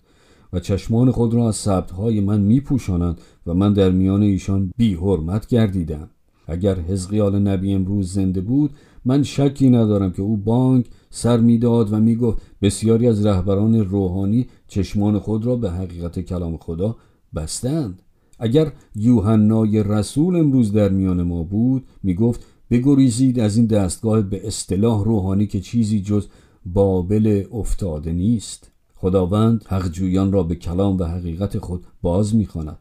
و 0.53 0.61
چشمان 0.61 1.11
خود 1.11 1.35
را 1.35 1.49
از 1.49 1.57
سبتهای 1.57 2.21
من 2.21 2.41
می 2.41 2.61
پوشانند 2.61 3.21
و 3.47 3.55
من 3.55 3.73
در 3.73 3.91
میان 3.91 4.23
ایشان 4.23 4.73
بی 4.77 4.95
حرمت 4.95 5.47
گردیدم 5.47 6.11
اگر 6.47 6.81
حزقیال 6.81 7.39
نبی 7.39 7.73
امروز 7.73 8.13
زنده 8.13 8.41
بود 8.41 8.71
من 9.05 9.23
شکی 9.23 9.71
ندارم 9.71 10.13
که 10.13 10.23
او 10.23 10.37
بانک 10.37 10.87
سر 11.11 11.37
می‌داد 11.37 11.93
و 11.93 11.97
می‌گفت 11.97 12.43
بسیاری 12.63 13.09
از 13.09 13.27
رهبران 13.27 13.75
روحانی 13.75 14.47
چشمان 14.69 15.19
خود 15.19 15.47
را 15.47 15.57
به 15.57 15.71
حقیقت 15.71 16.21
کلام 16.21 16.57
خدا 16.57 16.97
بستند 17.35 18.03
اگر 18.43 18.73
یوحنای 18.97 19.83
رسول 19.83 20.37
امروز 20.37 20.73
در 20.73 20.89
میان 20.89 21.23
ما 21.23 21.43
بود 21.43 21.85
می‌گفت 22.03 22.47
بگریزید 22.71 23.41
از 23.41 23.57
این 23.57 23.67
دستگاه 23.67 24.23
به 24.23 24.47
اصطلاح 24.47 25.05
روحانی 25.05 25.47
که 25.47 25.61
چیزی 25.61 26.01
جز 26.01 26.27
بابل 26.67 27.45
افتاده 27.53 28.13
نیست. 28.13 28.71
خداوند 28.95 29.65
حقجویان 29.69 30.33
را 30.33 30.43
به 30.43 30.55
کلام 30.55 30.99
و 30.99 31.05
حقیقت 31.05 31.59
خود 31.59 31.85
باز 32.03 32.35
می‌خواند. 32.35 32.79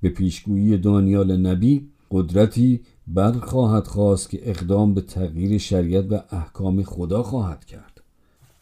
به 0.00 0.08
پیشگویی 0.08 0.78
دانیال 0.78 1.36
نبی 1.36 1.88
قدرتی 2.10 2.80
برخواهد 3.06 3.86
خواست 3.86 4.30
که 4.30 4.50
اقدام 4.50 4.94
به 4.94 5.00
تغییر 5.00 5.58
شریعت 5.58 6.12
و 6.12 6.18
احکام 6.30 6.82
خدا 6.82 7.22
خواهد 7.22 7.64
کرد. 7.64 8.00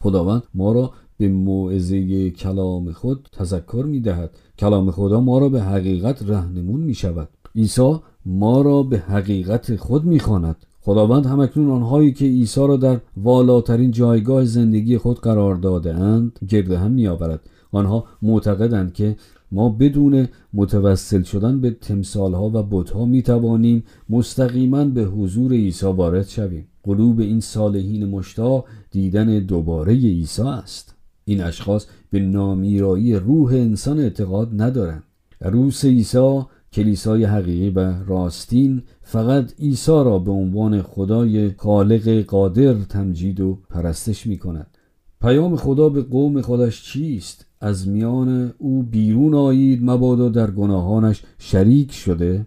خداوند 0.00 0.42
ما 0.54 0.72
را 0.72 0.92
به 1.22 1.28
موعظه 1.28 2.30
کلام 2.30 2.92
خود 2.92 3.28
تذکر 3.32 3.84
می 3.86 4.00
دهد 4.00 4.30
کلام 4.58 4.90
خدا 4.90 5.20
ما 5.20 5.38
را 5.38 5.48
به 5.48 5.62
حقیقت 5.62 6.22
رهنمون 6.22 6.80
می 6.80 6.94
شود 6.94 7.28
عیسی 7.56 7.96
ما 8.26 8.62
را 8.62 8.82
به 8.82 8.98
حقیقت 8.98 9.76
خود 9.76 10.04
می 10.04 10.20
خواند. 10.20 10.56
خداوند 10.80 11.26
همکنون 11.26 11.70
آنهایی 11.70 12.12
که 12.12 12.24
عیسی 12.24 12.60
را 12.60 12.76
در 12.76 13.00
والاترین 13.16 13.90
جایگاه 13.90 14.44
زندگی 14.44 14.98
خود 14.98 15.20
قرار 15.20 15.54
داده 15.54 15.94
اند 15.94 16.38
گرد 16.48 16.70
هم 16.70 16.90
می 16.90 17.06
آورد 17.06 17.40
آنها 17.72 18.04
معتقدند 18.22 18.92
که 18.92 19.16
ما 19.52 19.68
بدون 19.68 20.28
متوسل 20.54 21.22
شدن 21.22 21.60
به 21.60 21.70
تمثالها 21.70 22.50
و 22.54 22.62
بتها 22.62 23.04
می 23.04 23.22
توانیم 23.22 23.84
مستقیما 24.08 24.84
به 24.84 25.04
حضور 25.04 25.52
عیسی 25.52 25.86
وارد 25.86 26.28
شویم. 26.28 26.66
قلوب 26.82 27.20
این 27.20 27.40
صالحین 27.40 28.04
مشتاق 28.04 28.64
دیدن 28.90 29.38
دوباره 29.38 29.92
عیسی 29.92 30.42
است. 30.42 30.91
این 31.24 31.40
اشخاص 31.40 31.86
به 32.10 32.20
نامیرایی 32.20 33.16
روح 33.16 33.52
انسان 33.52 34.00
اعتقاد 34.00 34.62
ندارند 34.62 35.02
عروس 35.40 35.84
عیسی 35.84 36.42
کلیسای 36.72 37.24
حقیقی 37.24 37.70
و 37.70 38.04
راستین 38.04 38.82
فقط 39.02 39.60
عیسی 39.60 39.90
را 39.90 40.18
به 40.18 40.30
عنوان 40.30 40.82
خدای 40.82 41.54
خالق 41.56 42.22
قادر 42.22 42.74
تمجید 42.74 43.40
و 43.40 43.58
پرستش 43.70 44.26
می 44.26 44.38
کند 44.38 44.78
پیام 45.20 45.56
خدا 45.56 45.88
به 45.88 46.02
قوم 46.02 46.40
خودش 46.40 46.82
چیست؟ 46.82 47.46
از 47.60 47.88
میان 47.88 48.54
او 48.58 48.82
بیرون 48.82 49.34
آیید 49.34 49.80
مبادا 49.82 50.28
در 50.28 50.50
گناهانش 50.50 51.22
شریک 51.38 51.92
شده 51.92 52.46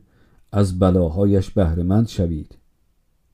از 0.51 0.79
بلاهایش 0.79 1.49
بهرهمند 1.49 2.07
شوید 2.07 2.57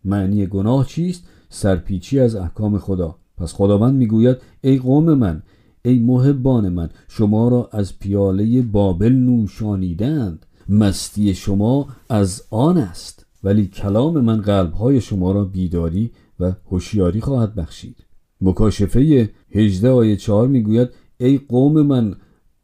معنی 0.05 0.45
گناه 0.45 0.87
چیست؟ 0.87 1.23
سرپیچی 1.49 2.19
از 2.19 2.35
احکام 2.35 2.77
خدا 2.77 3.15
پس 3.41 3.53
خداوند 3.53 3.95
می‌گوید 3.95 4.37
ای 4.61 4.77
قوم 4.77 5.13
من 5.13 5.43
ای 5.85 5.99
محبان 5.99 6.69
من 6.69 6.89
شما 7.07 7.47
را 7.47 7.69
از 7.71 7.99
پیاله 7.99 8.61
بابل 8.61 9.13
نوشانیدند 9.13 10.45
مستی 10.69 11.33
شما 11.33 11.87
از 12.09 12.43
آن 12.51 12.77
است. 12.77 13.25
ولی 13.43 13.67
کلام 13.67 14.21
من 14.21 14.41
قلبهای 14.41 15.01
شما 15.01 15.31
را 15.31 15.45
بیداری 15.45 16.11
و 16.39 16.53
هوشیاری 16.71 17.21
خواهد 17.21 17.55
بخشید. 17.55 17.95
مکاشفه 18.41 19.29
18 19.51 19.89
آیه 19.89 20.15
4 20.15 20.47
می‌گوید 20.47 20.89
ای 21.17 21.37
قوم 21.49 21.81
من 21.81 22.15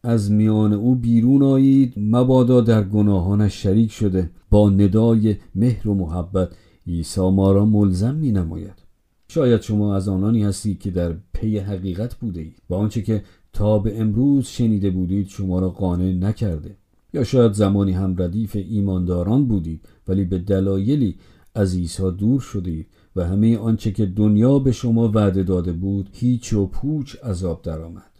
از 0.03 0.31
میان 0.31 0.74
او 0.74 0.96
بیرون 0.96 1.43
آیید. 1.43 1.93
مبادا 1.98 2.62
در 2.62 2.84
گناهانش 2.84 3.63
شریک 3.63 3.91
شده. 3.91 4.29
با 4.51 4.69
ندای 4.69 5.36
مهر 5.55 5.88
و 5.88 5.93
محبت 5.93 6.50
عیسی 6.88 7.22
ما 7.22 7.51
را 7.51 7.65
ملزم 7.65 8.15
می 8.15 8.31
نماید 8.31 8.87
شاید 9.27 9.62
شما 9.62 9.96
از 9.96 10.07
آنانی 10.07 10.43
هستید 10.43 10.79
که 10.79 10.91
در 10.91 11.15
پی 11.34 11.57
حقیقت 11.57 12.15
بوده 12.15 12.41
اید 12.41 12.62
و 12.69 12.74
آنچه 12.74 13.01
که 13.01 13.24
تا 13.53 13.79
به 13.79 14.01
امروز 14.01 14.46
شنیده 14.46 14.89
بودید 14.89 15.27
شما 15.27 15.60
را 15.60 15.69
قانع 15.69 16.13
نکرده. 16.13 16.77
یا 17.13 17.24
شاید 17.24 17.51
زمانی 17.51 17.91
هم 17.91 18.15
ردیف 18.22 18.55
ایمانداران 18.55 19.48
بودید 19.48 19.86
ولی 20.07 20.25
به 20.25 20.39
دلایلی 20.39 21.15
از 21.55 21.75
عیسی 21.75 22.12
دور 22.12 22.39
شدید 22.39 22.88
و 23.15 23.27
همه 23.27 23.57
آنچه 23.57 23.91
که 23.91 24.05
دنیا 24.05 24.60
به 24.60 24.72
شما 24.72 25.12
وعده 25.12 25.43
داده 25.43 25.71
بود 25.71 26.10
هیچ 26.13 26.54
و 26.54 26.67
پوچ 26.67 27.15
عذاب 27.15 27.62
درآمد. 27.62 28.12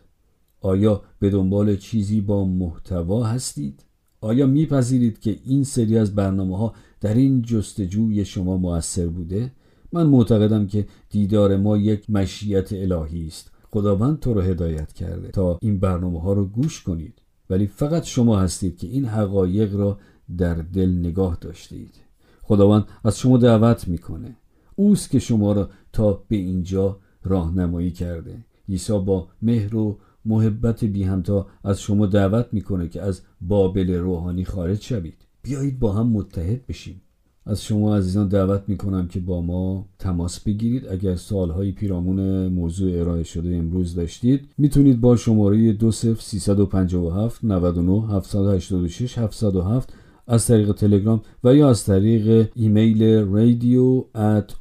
آیا 0.62 1.02
به 1.20 1.30
دنبال 1.30 1.76
چیزی 1.76 2.22
با 2.22 2.46
محتوا 2.46 3.24
هستید؟ 3.24 3.84
آیا 4.22 4.48
میپذیرید 4.48 5.20
که 5.20 5.40
این 5.46 5.64
سری 5.64 5.98
از 5.98 6.16
برنامه 6.16 6.58
ها 6.58 6.74
در 7.02 7.14
این 7.14 7.42
جستجوی 7.42 8.26
شما 8.26 8.58
موثر 8.58 9.08
بوده؟ 9.08 9.52
من 9.98 10.06
معتقدم 10.06 10.68
که 10.68 10.88
دیدار 11.10 11.58
ما 11.58 11.78
یک 11.78 12.10
مشیت 12.10 12.74
الهی 12.74 13.28
است. 13.28 13.52
خداوند 13.72 14.20
تو 14.20 14.34
رو 14.34 14.42
هدایت 14.42 14.94
کرده. 14.94 15.28
تا 15.28 15.58
این 15.62 15.80
برنامه 15.80 16.22
ها 16.22 16.34
رو 16.34 16.46
گوش 16.46 16.84
کنید. 16.84 17.22
ولی 17.50 17.68
فقط 17.68 18.04
شما 18.04 18.40
هستید 18.40 18.78
که 18.78 18.88
این 18.88 19.06
حقایق 19.06 19.76
را 19.76 20.00
در 20.38 20.54
دل 20.54 20.90
نگاه 20.90 21.38
داشتید. 21.42 21.96
خداوند 22.42 22.86
از 23.04 23.20
شما 23.20 23.38
دعوت 23.38 23.88
می‌کنه. 23.88 24.36
اوست 24.76 25.10
که 25.10 25.20
شما 25.20 25.54
را 25.54 25.70
تا 25.94 26.24
به 26.28 26.36
اینجا 26.36 27.00
راهنمایی 27.24 27.92
کرده. 27.92 28.46
عیسی 28.70 29.00
با 29.00 29.28
مهر 29.42 29.76
و 29.76 29.98
محبت 30.26 30.84
بی 30.84 31.04
همتا 31.04 31.48
از 31.64 31.82
شما 31.82 32.06
دعوت 32.06 32.48
می‌کنه 32.52 32.88
که 32.88 33.02
از 33.02 33.22
بابل 33.42 33.94
روحانی 33.94 34.46
خارج 34.46 34.82
شوید. 34.82 35.18
بیایید 35.42 35.80
با 35.80 35.94
هم 35.94 36.08
متحد 36.08 36.68
بشیم. 36.68 37.02
از 37.50 37.64
شما 37.64 37.98
عزیزان 37.98 38.28
دعوت 38.28 38.64
می‌کنم 38.68 39.08
که 39.08 39.20
با 39.20 39.42
ما 39.42 39.86
تماس 40.00 40.40
بگیرید. 40.40 40.88
اگر 40.88 41.16
سالهای 41.16 41.72
پیرامون 41.72 42.48
موضوع 42.48 43.00
ارائه 43.00 43.24
شده 43.24 43.56
امروز 43.56 43.96
داشتید 43.96 44.48
می‌تونید 44.58 45.02
با 45.02 45.16
شماره 45.16 45.74
20357 45.74 47.44
99 47.44 48.08
786 48.08 49.18
707 49.18 49.94
از 50.28 50.48
طریق 50.48 50.72
تلگرام 50.72 51.22
و 51.44 51.56
یا 51.56 51.70
از 51.70 51.86
طریق 51.86 52.50
ایمیل 52.56 53.26
radio 53.26 54.04
at 54.16 54.54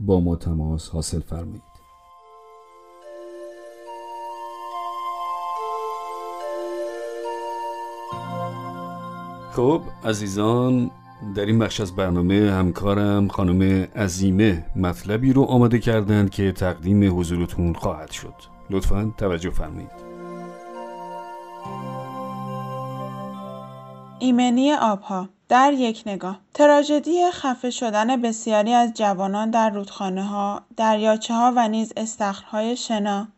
با 0.00 0.20
ما 0.20 0.36
تماس 0.36 0.88
حاصل 0.88 1.20
فرمایید. 1.20 1.70
خب 9.52 9.80
عزیزان 10.04 10.90
در 11.34 11.46
این 11.46 11.58
بخش 11.58 11.80
از 11.80 11.96
برنامه 11.96 12.50
همکارم 12.52 13.28
خانم 13.28 13.88
عزیمه 13.96 14.64
مطلبی 14.76 15.32
رو 15.32 15.42
آماده 15.42 15.78
کردند 15.78 16.30
که 16.30 16.52
تقدیم 16.52 17.20
حضورتون 17.20 17.72
خواهد 17.72 18.10
شد. 18.10 18.34
لطفا 18.70 19.14
توجه 19.18 19.50
فرمایید. 19.50 19.90
ایمنی 24.18 24.72
آبها. 24.72 25.28
در 25.48 25.72
یک 25.72 26.02
نگاه. 26.06 26.40
تراژدی 26.54 27.30
خفه 27.30 27.70
شدن 27.70 28.22
بسیاری 28.22 28.72
از 28.72 28.94
جوانان 28.94 29.50
در 29.50 29.70
رودخانه 29.70 30.24
ها، 30.24 30.62
دریاچه 30.76 31.34
ها 31.34 31.52
و 31.56 31.68
نیز 31.68 31.92
استخرهای 31.96 32.76
شنا. 32.76 33.28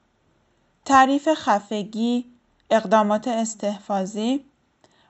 تعریف 0.84 1.28
خفگی، 1.34 2.24
اقدامات 2.70 3.28
استحفاظی، 3.28 4.44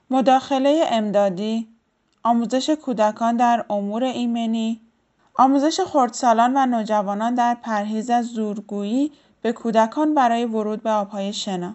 مداخله 0.09 0.83
امدادی، 0.91 1.67
آموزش 2.23 2.69
کودکان 2.69 3.37
در 3.37 3.65
امور 3.69 4.03
ایمنی، 4.03 4.81
آموزش 5.35 5.79
خردسالان 5.79 6.57
و 6.57 6.65
نوجوانان 6.65 7.35
در 7.35 7.57
پرهیز 7.61 8.09
از 8.09 8.25
زورگویی 8.25 9.11
به 9.41 9.53
کودکان 9.53 10.13
برای 10.15 10.45
ورود 10.45 10.83
به 10.83 10.91
آبهای 10.91 11.33
شنا 11.33 11.73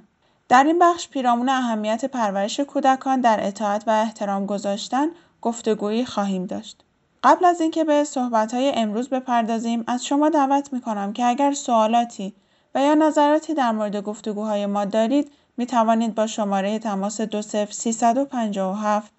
در 0.48 0.64
این 0.64 0.78
بخش 0.78 1.08
پیرامون 1.08 1.48
اهمیت 1.48 2.04
پرورش 2.04 2.60
کودکان 2.60 3.20
در 3.20 3.46
اطاعت 3.46 3.84
و 3.86 3.90
احترام 3.90 4.46
گذاشتن 4.46 5.08
گفتگویی 5.42 6.04
خواهیم 6.04 6.46
داشت. 6.46 6.84
قبل 7.24 7.44
از 7.44 7.60
اینکه 7.60 7.84
به 7.84 8.04
صحبت‌های 8.04 8.72
امروز 8.74 9.08
بپردازیم 9.08 9.84
از 9.86 10.06
شما 10.06 10.28
دعوت 10.28 10.72
می‌کنم 10.72 11.12
که 11.12 11.24
اگر 11.26 11.52
سوالاتی 11.52 12.34
و 12.74 12.82
یا 12.82 12.94
نظراتی 12.94 13.54
در 13.54 13.72
مورد 13.72 13.96
گفتگوهای 13.96 14.66
ما 14.66 14.84
دارید 14.84 15.32
می 15.56 15.66
توانید 15.66 16.14
با 16.14 16.26
شماره 16.26 16.78
تماس 16.78 17.20
20357 17.20 19.17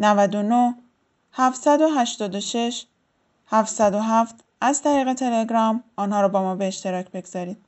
99 0.00 0.74
786 1.32 2.84
707 3.46 4.44
از 4.60 4.82
طریق 4.82 5.12
تلگرام 5.12 5.82
آنها 5.96 6.20
را 6.20 6.28
با 6.28 6.42
ما 6.42 6.54
به 6.54 6.66
اشتراک 6.66 7.10
بگذارید. 7.10 7.58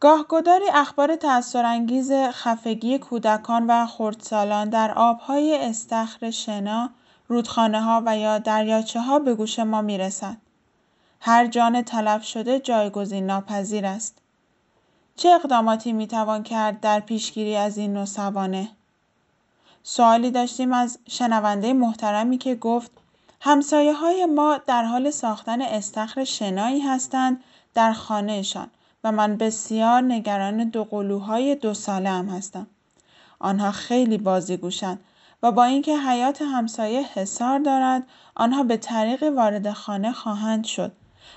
گاهگداری 0.00 0.64
اخبار 0.74 1.16
تأثیرانگیز 1.16 2.12
خفگی 2.12 2.98
کودکان 2.98 3.66
و 3.66 3.86
خردسالان 3.86 4.68
در 4.68 4.92
آبهای 4.92 5.58
استخر 5.68 6.30
شنا، 6.30 6.90
ها 7.58 8.02
و 8.06 8.16
یا 8.16 8.40
ها 8.96 9.18
به 9.18 9.34
گوش 9.34 9.58
ما 9.58 9.82
می‌رسد. 9.82 10.36
هر 11.20 11.46
جان 11.46 11.82
تلف 11.82 12.24
شده 12.24 12.60
جایگزین 12.60 13.26
ناپذیر 13.26 13.86
است. 13.86 14.18
چه 15.16 15.28
اقداماتی 15.28 15.92
می‌توان 15.92 16.42
کرد 16.42 16.80
در 16.80 17.00
پیشگیری 17.00 17.56
از 17.56 17.78
این 17.78 17.92
نوع؟ 17.92 18.66
سوالی 19.88 20.30
داشتیم 20.30 20.72
از 20.72 20.98
شنونده 21.08 21.72
محترمی 21.72 22.38
که 22.38 22.54
گفت 22.54 22.90
همسایه 23.40 23.92
های 23.92 24.26
ما 24.26 24.60
در 24.66 24.84
حال 24.84 25.10
ساختن 25.10 25.62
استخر 25.62 26.24
شنایی 26.24 26.80
هستند 26.80 27.44
در 27.74 27.92
خانهشان 27.92 28.70
و 29.04 29.12
من 29.12 29.36
بسیار 29.36 30.02
نگران 30.02 30.68
دو 30.68 30.84
قلوهای 30.84 31.54
دو 31.54 31.74
ساله 31.74 32.10
هم 32.10 32.28
هستم. 32.28 32.66
آنها 33.38 33.70
خیلی 33.70 34.18
بازیگوشند 34.18 35.00
و 35.42 35.52
با 35.52 35.64
اینکه 35.64 35.96
حیات 35.98 36.42
همسایه 36.42 37.02
حصار 37.14 37.58
دارد 37.58 38.02
آنها 38.34 38.62
به 38.62 38.76
طریق 38.76 39.22
وارد 39.22 39.72
خانه 39.72 40.12
خواهند 40.12 40.64
شد 40.64 40.92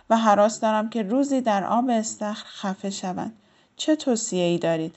و 0.10 0.18
حراس 0.18 0.60
دارم 0.60 0.90
که 0.90 1.02
روزی 1.02 1.42
در 1.42 1.64
آب 1.64 1.90
استخر 1.90 2.46
خفه 2.46 2.90
شوند 2.90 3.38
چه 3.78 3.98
ای 4.32 4.58
دارید؟ 4.58 4.96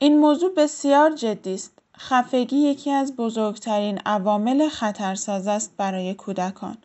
این 0.00 0.18
موضوع 0.18 0.54
بسیار 0.54 1.10
جدی 1.14 1.54
است. 1.54 1.77
خفگی 1.98 2.56
یکی 2.56 2.90
از 2.90 3.16
بزرگترین 3.16 3.98
عوامل 4.06 4.68
خطرساز 4.68 5.46
است 5.46 5.74
برای 5.76 6.14
کودکان. 6.14 6.76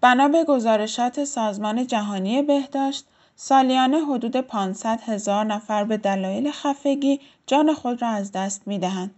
بنا 0.00 0.28
به 0.28 0.44
گزارشات 0.44 1.24
سازمان 1.24 1.86
جهانی 1.86 2.42
بهداشت، 2.42 3.04
سالیانه 3.36 4.04
حدود 4.04 4.36
500 4.36 5.00
هزار 5.06 5.44
نفر 5.44 5.84
به 5.84 5.96
دلایل 5.96 6.50
خفگی 6.50 7.20
جان 7.46 7.74
خود 7.74 8.02
را 8.02 8.08
از 8.08 8.32
دست 8.32 8.62
می 8.66 8.78
دهند. 8.78 9.14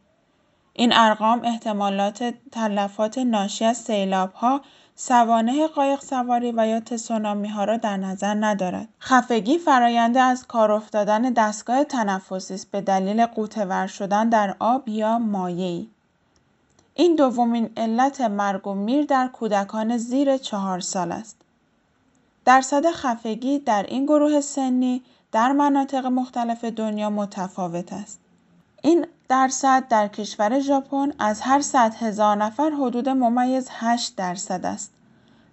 این 0.73 0.93
ارقام 0.93 1.40
احتمالات 1.45 2.35
تلفات 2.53 3.19
ناشی 3.19 3.64
از 3.64 3.90
ها، 4.35 4.61
سوانه 4.97 5.67
قایق 5.67 6.01
سواری 6.01 6.53
و 6.57 6.67
یا 6.67 6.81
تسونامی 6.81 7.49
ها 7.49 7.65
را 7.65 7.77
در 7.77 7.97
نظر 7.97 8.35
ندارد. 8.35 8.89
خفگی 9.01 9.59
فراینده 9.59 10.21
از 10.21 10.47
کار 10.47 10.73
افتادن 10.73 11.23
دستگاه 11.23 11.85
تنفسی 11.85 12.55
است 12.55 12.71
به 12.71 12.81
دلیل 12.81 13.27
قوطه 13.27 13.87
شدن 13.87 14.29
در 14.29 14.57
آب 14.59 14.89
یا 14.89 15.19
مایعی. 15.19 15.91
این 16.95 17.17
دومین 17.17 17.71
علت 17.77 18.21
مرگ 18.21 18.67
و 18.67 18.75
میر 18.75 19.05
در 19.05 19.29
کودکان 19.29 19.97
زیر 19.97 20.37
چهار 20.37 20.81
سال 20.81 21.13
است. 21.13 21.37
درصد 22.45 22.91
خفگی 22.91 23.59
در 23.59 23.83
این 23.83 24.05
گروه 24.05 24.41
سنی 24.41 25.03
در 25.33 25.53
مناطق 25.53 26.07
مختلف 26.07 26.65
دنیا 26.65 27.11
متفاوت 27.11 27.93
است. 27.93 28.21
این 28.83 29.07
درصد 29.29 29.89
در 29.89 30.09
کشور 30.09 30.61
ژاپن 30.61 31.13
از 31.19 31.41
هر 31.41 31.61
صد 31.61 31.95
هزار 31.95 32.37
نفر 32.37 32.71
حدود 32.71 33.09
ممیز 33.09 33.69
8 33.71 34.17
درصد 34.17 34.67
است. 34.67 34.93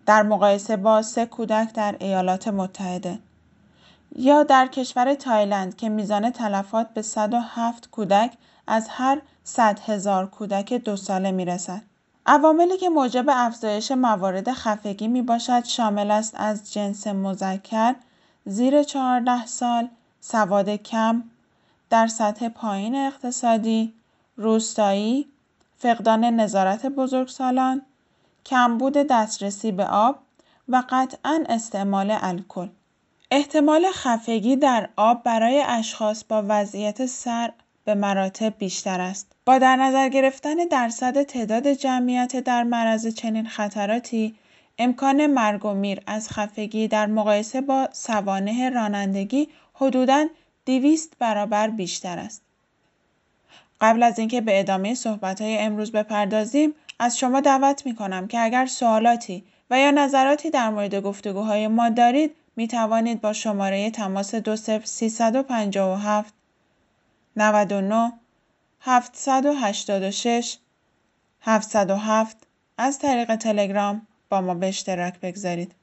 در 0.05 0.23
مقایسه 0.23 0.77
با 0.77 1.01
سه 1.01 1.25
کودک 1.25 1.73
در 1.73 1.95
ایالات 1.99 2.47
متحده. 2.47 3.19
یا 4.15 4.43
در 4.43 4.67
کشور 4.67 5.13
تایلند 5.13 5.75
که 5.75 5.89
میزان 5.89 6.29
تلفات 6.29 6.93
به 6.93 7.01
107 7.01 7.89
کودک 7.91 8.33
از 8.67 8.87
هر 8.89 9.21
100 9.43 9.79
هزار 9.79 10.27
کودک 10.27 10.73
دو 10.73 10.95
ساله 10.95 11.31
می 11.31 11.45
رسد. 11.45 11.81
عواملی 12.25 12.77
که 12.77 12.89
موجب 12.89 13.25
افزایش 13.27 13.91
موارد 13.91 14.51
خفگی 14.51 15.07
می 15.07 15.21
باشد 15.21 15.65
شامل 15.65 16.11
است 16.11 16.33
از 16.37 16.73
جنس 16.73 17.07
مذکر، 17.07 17.95
زیر 18.45 18.83
14 18.83 19.45
سال، 19.45 19.87
سواد 20.21 20.69
کم، 20.69 21.23
در 21.91 22.07
سطح 22.07 22.49
پایین 22.49 22.95
اقتصادی، 22.95 23.93
روستایی، 24.37 25.27
فقدان 25.77 26.23
نظارت 26.23 26.85
بزرگسالان، 26.85 27.81
کمبود 28.45 28.93
دسترسی 28.93 29.71
به 29.71 29.85
آب 29.85 30.19
و 30.69 30.83
قطعا 30.89 31.43
استعمال 31.49 32.17
الکل. 32.21 32.67
احتمال 33.31 33.85
خفگی 33.93 34.55
در 34.55 34.89
آب 34.95 35.23
برای 35.23 35.63
اشخاص 35.67 36.23
با 36.23 36.43
وضعیت 36.47 37.05
سر 37.05 37.51
به 37.85 37.95
مراتب 37.95 38.53
بیشتر 38.57 39.01
است. 39.01 39.31
با 39.45 39.57
در 39.57 39.75
نظر 39.75 40.09
گرفتن 40.09 40.55
درصد 40.71 41.23
تعداد 41.23 41.67
جمعیت 41.67 42.39
در 42.39 42.63
معرض 42.63 43.07
چنین 43.07 43.47
خطراتی، 43.47 44.35
امکان 44.79 45.27
مرگ 45.27 45.65
و 45.65 45.73
میر 45.73 46.01
از 46.07 46.29
خفگی 46.29 46.87
در 46.87 47.05
مقایسه 47.05 47.61
با 47.61 47.89
سوانه 47.91 48.69
رانندگی 48.69 49.49
حدوداً 49.73 50.27
دویست 50.65 51.13
برابر 51.19 51.69
بیشتر 51.69 52.19
است. 52.19 52.41
قبل 53.81 54.03
از 54.03 54.19
اینکه 54.19 54.41
به 54.41 54.59
ادامه 54.59 54.95
های 55.39 55.57
امروز 55.57 55.91
بپردازیم 55.91 56.73
از 56.99 57.17
شما 57.19 57.39
دعوت 57.39 57.85
می 57.85 57.95
کنم 57.95 58.27
که 58.27 58.39
اگر 58.43 58.65
سوالاتی 58.65 59.43
و 59.69 59.79
یا 59.79 59.91
نظراتی 59.91 60.49
در 60.49 60.69
مورد 60.69 60.95
گفتگوهای 60.95 61.67
ما 61.67 61.89
دارید 61.89 62.35
می 62.55 62.67
توانید 62.67 63.21
با 63.21 63.33
شماره 63.33 63.91
تماس 63.91 64.35
20357 64.35 66.33
99 67.35 68.13
786 68.81 70.57
707 71.41 72.37
از 72.77 72.99
طریق 72.99 73.35
تلگرام 73.35 74.07
با 74.29 74.41
ما 74.41 74.53
به 74.53 74.67
اشتراک 74.67 75.19
بگذارید. 75.19 75.75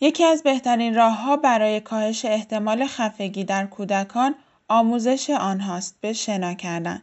یکی 0.00 0.24
از 0.24 0.42
بهترین 0.42 0.94
راهها 0.94 1.36
برای 1.36 1.80
کاهش 1.80 2.24
احتمال 2.24 2.86
خفگی 2.86 3.44
در 3.44 3.66
کودکان 3.66 4.34
آموزش 4.68 5.30
آنهاست 5.30 5.96
به 6.00 6.12
شنا 6.12 6.54
کردن. 6.54 7.02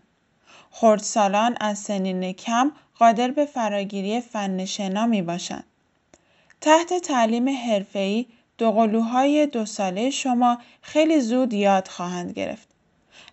خردسالان 0.71 1.57
از 1.59 1.79
سنین 1.79 2.33
کم 2.33 2.71
قادر 2.99 3.31
به 3.31 3.45
فراگیری 3.45 4.21
فن 4.21 4.65
شنا 4.65 5.05
می 5.05 5.21
باشند. 5.21 5.63
تحت 6.61 6.93
تعلیم 6.93 7.49
حرفه‌ای 7.49 8.25
دوقلوهای 8.57 9.47
دو 9.47 9.65
ساله 9.65 10.09
شما 10.09 10.57
خیلی 10.81 11.19
زود 11.19 11.53
یاد 11.53 11.87
خواهند 11.87 12.31
گرفت. 12.31 12.67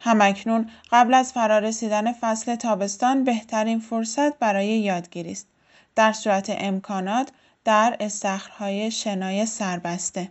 همکنون 0.01 0.71
قبل 0.93 1.15
از 1.15 1.33
فرارسیدن 1.33 2.13
فصل 2.13 2.55
تابستان 2.55 3.25
بهترین 3.25 3.79
فرصت 3.79 4.39
برای 4.39 4.67
یادگیری 4.67 5.33
است. 5.33 5.47
در 5.95 6.13
صورت 6.13 6.47
امکانات 6.59 7.29
در 7.65 7.97
استخرهای 8.01 8.91
شنای 8.91 9.47
سربسته 9.47 10.31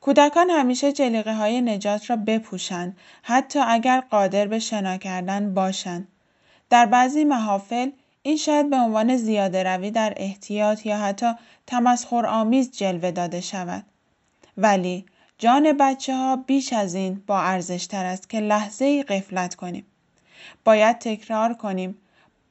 کودکان 0.00 0.50
همیشه 0.50 0.92
جلیقه 0.92 1.34
های 1.34 1.60
نجات 1.60 2.10
را 2.10 2.16
بپوشند 2.16 2.96
حتی 3.22 3.58
اگر 3.58 4.00
قادر 4.00 4.46
به 4.46 4.58
شنا 4.58 4.96
کردن 4.96 5.54
باشند. 5.54 6.08
در 6.70 6.86
بعضی 6.86 7.24
محافل 7.24 7.90
این 8.22 8.36
شاید 8.36 8.70
به 8.70 8.76
عنوان 8.76 9.16
زیاده 9.16 9.62
روی 9.62 9.90
در 9.90 10.12
احتیاط 10.16 10.86
یا 10.86 10.98
حتی 10.98 11.26
آمیز 12.26 12.70
جلوه 12.70 13.10
داده 13.10 13.40
شود. 13.40 13.84
ولی 14.56 15.06
جان 15.38 15.72
بچه 15.80 16.14
ها 16.14 16.36
بیش 16.36 16.72
از 16.72 16.94
این 16.94 17.22
با 17.26 17.40
ارزش 17.40 17.86
تر 17.86 18.04
است 18.04 18.30
که 18.30 18.40
لحظه 18.40 18.84
ای 18.84 19.02
قفلت 19.02 19.54
کنیم. 19.54 19.86
باید 20.64 20.98
تکرار 20.98 21.54
کنیم 21.54 21.98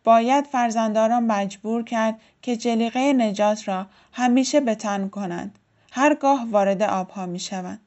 باید 0.09 0.47
فرزندان 0.47 1.09
را 1.09 1.19
مجبور 1.19 1.83
کرد 1.83 2.21
که 2.41 2.57
جلیقه 2.57 3.13
نجات 3.13 3.67
را 3.67 3.85
همیشه 4.13 4.59
به 4.59 4.75
تن 4.75 5.09
کنند 5.09 5.59
هرگاه 5.91 6.47
وارد 6.51 6.83
آبها 6.83 7.25
می 7.25 7.39
شوند. 7.39 7.79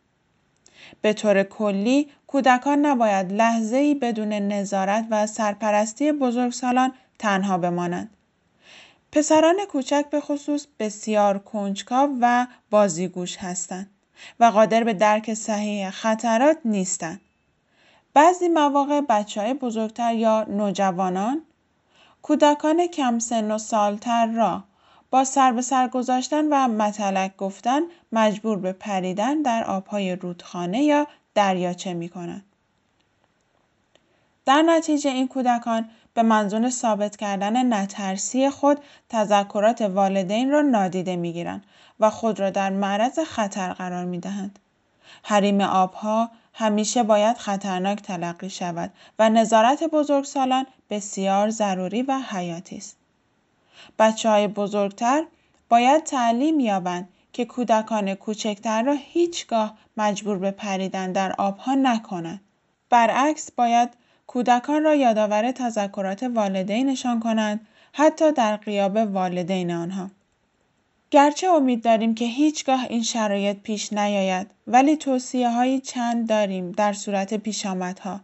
به 1.00 1.12
طور 1.12 1.42
کلی 1.42 2.08
کودکان 2.26 2.86
نباید 2.86 3.32
لحظه 3.32 3.76
ای 3.76 3.94
بدون 3.94 4.32
نظارت 4.32 5.06
و 5.10 5.26
سرپرستی 5.26 6.12
بزرگسالان 6.12 6.92
تنها 7.18 7.58
بمانند. 7.58 8.10
پسران 9.12 9.56
کوچک 9.68 10.04
به 10.10 10.20
خصوص 10.20 10.66
بسیار 10.78 11.38
کنجکاو 11.38 12.10
و 12.20 12.46
بازیگوش 12.70 13.36
هستند 13.36 13.90
و 14.40 14.44
قادر 14.44 14.84
به 14.84 14.94
درک 14.94 15.34
صحیح 15.34 15.90
خطرات 15.90 16.58
نیستند. 16.64 17.20
بعضی 18.14 18.48
مواقع 18.48 19.00
بچه 19.00 19.40
های 19.40 19.54
بزرگتر 19.54 20.14
یا 20.14 20.46
نوجوانان 20.48 21.42
کودکان 22.22 22.86
کم 22.86 23.18
سن 23.18 23.50
و 23.50 23.58
سالتر 23.58 24.26
را 24.26 24.64
با 25.10 25.24
سر 25.24 25.52
به 25.52 25.62
سر 25.62 25.88
گذاشتن 25.88 26.44
و 26.44 26.68
متلک 26.68 27.36
گفتن 27.36 27.80
مجبور 28.12 28.58
به 28.58 28.72
پریدن 28.72 29.42
در 29.42 29.64
آبهای 29.64 30.16
رودخانه 30.16 30.82
یا 30.82 31.06
دریاچه 31.34 31.94
می 31.94 32.08
کنند. 32.08 32.44
در 34.44 34.62
نتیجه 34.62 35.10
این 35.10 35.28
کودکان 35.28 35.90
به 36.14 36.22
منظور 36.22 36.70
ثابت 36.70 37.16
کردن 37.16 37.72
نترسی 37.74 38.50
خود 38.50 38.80
تذکرات 39.08 39.80
والدین 39.80 40.50
را 40.50 40.60
نادیده 40.60 41.16
می 41.16 41.32
گیرند 41.32 41.64
و 42.00 42.10
خود 42.10 42.40
را 42.40 42.50
در 42.50 42.70
معرض 42.70 43.18
خطر 43.18 43.72
قرار 43.72 44.04
می 44.04 44.18
دهند. 44.18 44.58
حریم 45.22 45.60
آبها 45.60 46.30
همیشه 46.54 47.02
باید 47.02 47.38
خطرناک 47.38 48.02
تلقی 48.02 48.50
شود 48.50 48.92
و 49.18 49.28
نظارت 49.28 49.84
بزرگسالان 49.84 50.66
بسیار 50.90 51.50
ضروری 51.50 52.02
و 52.02 52.18
حیاتی 52.28 52.76
است. 52.76 52.96
بچه 53.98 54.28
های 54.28 54.48
بزرگتر 54.48 55.24
باید 55.68 56.04
تعلیم 56.04 56.60
یابند 56.60 57.08
که 57.32 57.44
کودکان 57.44 58.14
کوچکتر 58.14 58.82
را 58.82 58.92
هیچگاه 58.92 59.74
مجبور 59.96 60.38
به 60.38 60.50
پریدن 60.50 61.12
در 61.12 61.34
آبها 61.38 61.74
نکنند. 61.74 62.40
برعکس 62.90 63.50
باید 63.50 63.88
کودکان 64.26 64.84
را 64.84 64.94
یادآور 64.94 65.52
تذکرات 65.52 66.22
والدینشان 66.22 67.20
کنند 67.20 67.66
حتی 67.92 68.32
در 68.32 68.56
قیاب 68.56 68.96
والدین 68.96 69.70
آنها. 69.70 70.10
گرچه 71.12 71.48
امید 71.48 71.84
داریم 71.84 72.14
که 72.14 72.24
هیچگاه 72.24 72.84
این 72.88 73.02
شرایط 73.02 73.56
پیش 73.56 73.92
نیاید 73.92 74.50
ولی 74.66 74.96
توصیه 74.96 75.50
های 75.50 75.80
چند 75.80 76.28
داریم 76.28 76.72
در 76.72 76.92
صورت 76.92 77.34
پیش 77.34 77.66
آمدها. 77.66 78.20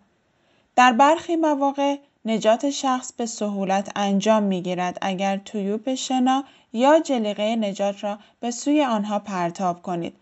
در 0.77 0.93
برخی 0.93 1.37
مواقع 1.37 1.97
نجات 2.25 2.71
شخص 2.71 3.13
به 3.13 3.27
سهولت 3.27 3.93
انجام 3.97 4.43
می 4.43 4.63
گیرد 4.63 4.99
اگر 5.03 5.37
تویوب 5.37 5.95
شنا 5.95 6.45
یا 6.73 7.01
جلیقه 7.01 7.57
نجات 7.57 8.05
را 8.05 8.19
به 8.41 8.51
سوی 8.51 8.85
آنها 8.85 9.19
پرتاب 9.19 9.83
کنید 9.83 10.15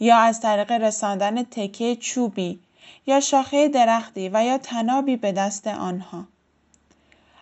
یا 0.00 0.16
از 0.16 0.40
طریق 0.40 0.72
رساندن 0.72 1.42
تکه 1.42 1.96
چوبی 1.96 2.60
یا 3.06 3.20
شاخه 3.20 3.68
درختی 3.68 4.30
و 4.32 4.44
یا 4.44 4.58
تنابی 4.58 5.16
به 5.16 5.32
دست 5.32 5.66
آنها. 5.66 6.24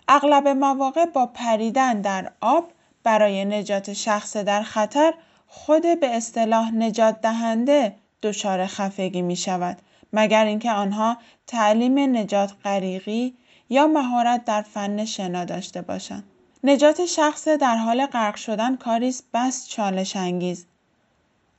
اغلب 0.07 0.47
مواقع 0.47 1.05
با 1.05 1.25
پریدن 1.25 2.01
در 2.01 2.31
آب 2.41 2.71
برای 3.03 3.45
نجات 3.45 3.93
شخص 3.93 4.37
در 4.37 4.63
خطر 4.63 5.13
خود 5.47 5.81
به 5.99 6.15
اصطلاح 6.15 6.71
نجات 6.75 7.21
دهنده 7.21 7.95
دچار 8.21 8.65
خفگی 8.65 9.21
می 9.21 9.35
شود 9.35 9.77
مگر 10.13 10.45
اینکه 10.45 10.71
آنها 10.71 11.17
تعلیم 11.47 12.17
نجات 12.17 12.53
غریقی 12.63 13.33
یا 13.69 13.87
مهارت 13.87 14.45
در 14.45 14.61
فن 14.61 15.05
شنا 15.05 15.45
داشته 15.45 15.81
باشند. 15.81 16.23
نجات 16.63 17.05
شخص 17.05 17.47
در 17.47 17.75
حال 17.75 18.05
غرق 18.05 18.35
شدن 18.35 18.75
کاری 18.75 19.07
است 19.07 19.23
بس 19.33 19.67
چالش 19.67 20.15
انگیز. 20.15 20.65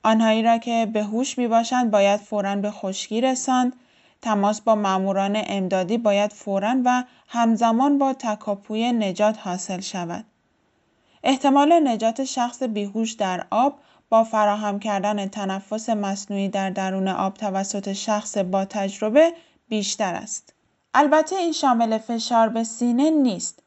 آنهایی 0.03 0.43
را 0.43 0.57
که 0.57 0.87
به 0.93 1.03
هوش 1.03 1.37
می 1.37 1.47
باشند 1.47 1.91
باید 1.91 2.19
فورا 2.19 2.55
به 2.55 2.71
خشکی 2.71 3.21
رساند 3.21 3.73
تماس 4.21 4.61
با 4.61 4.75
ماموران 4.75 5.41
امدادی 5.45 5.97
باید 5.97 6.33
فورا 6.33 6.75
و 6.85 7.03
همزمان 7.27 7.97
با 7.97 8.13
تکاپوی 8.13 8.91
نجات 8.91 9.37
حاصل 9.39 9.79
شود. 9.79 10.25
احتمال 11.23 11.87
نجات 11.87 12.23
شخص 12.23 12.63
بیهوش 12.63 13.11
در 13.11 13.45
آب 13.49 13.79
با 14.09 14.23
فراهم 14.23 14.79
کردن 14.79 15.27
تنفس 15.27 15.89
مصنوعی 15.89 16.49
در 16.49 16.69
درون 16.69 17.07
آب 17.07 17.33
توسط 17.33 17.93
شخص 17.93 18.37
با 18.37 18.65
تجربه 18.65 19.33
بیشتر 19.69 20.15
است. 20.15 20.53
البته 20.93 21.35
این 21.35 21.51
شامل 21.51 21.97
فشار 21.97 22.49
به 22.49 22.63
سینه 22.63 23.09
نیست 23.09 23.59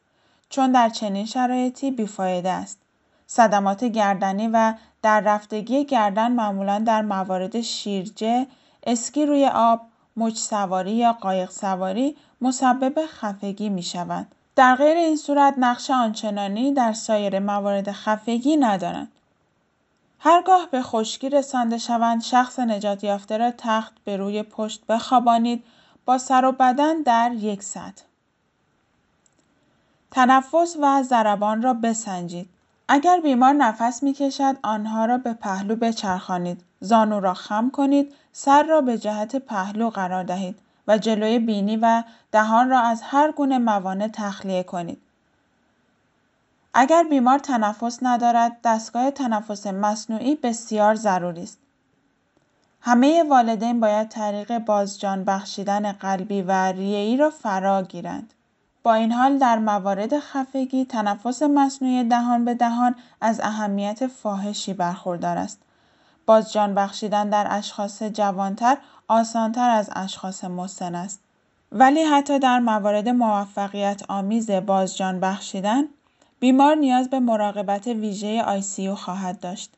چون 0.49 0.71
در 0.71 0.89
چنین 0.89 1.25
شرایطی 1.25 1.91
بیفایده 1.91 2.49
است. 2.49 2.79
صدمات 3.27 3.83
گردنی 3.83 4.47
و 4.47 4.73
در 5.01 5.19
رفتگی 5.19 5.85
گردن 5.85 6.31
معمولا 6.31 6.79
در 6.79 7.01
موارد 7.01 7.61
شیرجه، 7.61 8.47
اسکی 8.83 9.25
روی 9.25 9.49
آب، 9.53 9.81
مچ 10.17 10.37
سواری 10.37 10.91
یا 10.91 11.13
قایق 11.13 11.51
سواری 11.51 12.15
مسبب 12.41 13.05
خفگی 13.05 13.69
می 13.69 13.83
شود. 13.83 14.27
در 14.57 14.75
غیر 14.75 14.97
این 14.97 15.17
صورت 15.17 15.53
نقش 15.57 15.91
آنچنانی 15.91 16.73
در 16.73 16.93
سایر 16.93 17.39
موارد 17.39 17.91
خفگی 17.91 18.57
ندارند. 18.57 19.11
هرگاه 20.19 20.67
به 20.71 20.81
خشکی 20.81 21.29
رسانده 21.29 21.77
شوند 21.77 22.21
شخص 22.21 22.59
نجات 22.59 23.03
یافته 23.03 23.37
را 23.37 23.51
تخت 23.57 23.93
به 24.05 24.17
روی 24.17 24.43
پشت 24.43 24.85
بخوابانید 24.89 25.63
با 26.05 26.17
سر 26.17 26.45
و 26.45 26.51
بدن 26.51 27.01
در 27.01 27.31
یک 27.33 27.63
سطح. 27.63 28.03
تنفس 30.11 30.77
و 30.81 31.03
ضربان 31.03 31.61
را 31.61 31.73
بسنجید. 31.73 32.49
اگر 32.87 33.19
بیمار 33.19 33.53
نفس 33.53 34.03
می 34.03 34.13
کشد 34.13 34.57
آنها 34.63 35.05
را 35.05 35.17
به 35.17 35.33
پهلو 35.33 35.75
بچرخانید. 35.75 36.61
زانو 36.79 37.19
را 37.19 37.33
خم 37.33 37.69
کنید، 37.69 38.13
سر 38.31 38.63
را 38.63 38.81
به 38.81 38.97
جهت 38.97 39.35
پهلو 39.35 39.89
قرار 39.89 40.23
دهید 40.23 40.59
و 40.87 40.97
جلوی 40.97 41.39
بینی 41.39 41.77
و 41.77 42.03
دهان 42.31 42.69
را 42.69 42.79
از 42.79 43.01
هر 43.03 43.31
گونه 43.31 43.57
موانع 43.57 44.07
تخلیه 44.13 44.63
کنید. 44.63 45.01
اگر 46.73 47.03
بیمار 47.03 47.39
تنفس 47.39 47.99
ندارد، 48.01 48.57
دستگاه 48.63 49.11
تنفس 49.11 49.67
مصنوعی 49.67 50.35
بسیار 50.35 50.95
ضروری 50.95 51.43
است. 51.43 51.59
همه 52.81 53.23
والدین 53.29 53.79
باید 53.79 54.09
طریق 54.09 54.57
بازجان 54.57 55.23
بخشیدن 55.23 55.91
قلبی 55.91 56.41
و 56.41 56.51
ریه‌ای 56.51 57.17
را 57.17 57.29
فرا 57.29 57.83
گیرند. 57.83 58.33
با 58.83 58.93
این 58.93 59.11
حال 59.11 59.37
در 59.37 59.57
موارد 59.59 60.19
خفگی 60.19 60.85
تنفس 60.85 61.41
مصنوعی 61.41 62.03
دهان 62.03 62.45
به 62.45 62.53
دهان 62.53 62.95
از 63.21 63.39
اهمیت 63.39 64.07
فاحشی 64.07 64.73
برخوردار 64.73 65.37
است. 65.37 65.61
بازجان 66.27 66.75
بخشیدن 66.75 67.29
در 67.29 67.47
اشخاص 67.49 68.03
جوانتر 68.03 68.77
آسانتر 69.07 69.69
از 69.69 69.89
اشخاص 69.95 70.43
مسن 70.43 70.95
است. 70.95 71.19
ولی 71.71 72.03
حتی 72.03 72.39
در 72.39 72.59
موارد 72.59 73.09
موفقیت 73.09 74.01
آمیز 74.09 74.51
بازجان 74.51 75.19
بخشیدن 75.19 75.83
بیمار 76.39 76.75
نیاز 76.75 77.09
به 77.09 77.19
مراقبت 77.19 77.87
ویژه 77.87 78.43
آیسیو 78.43 78.95
خواهد 78.95 79.39
داشت. 79.39 79.71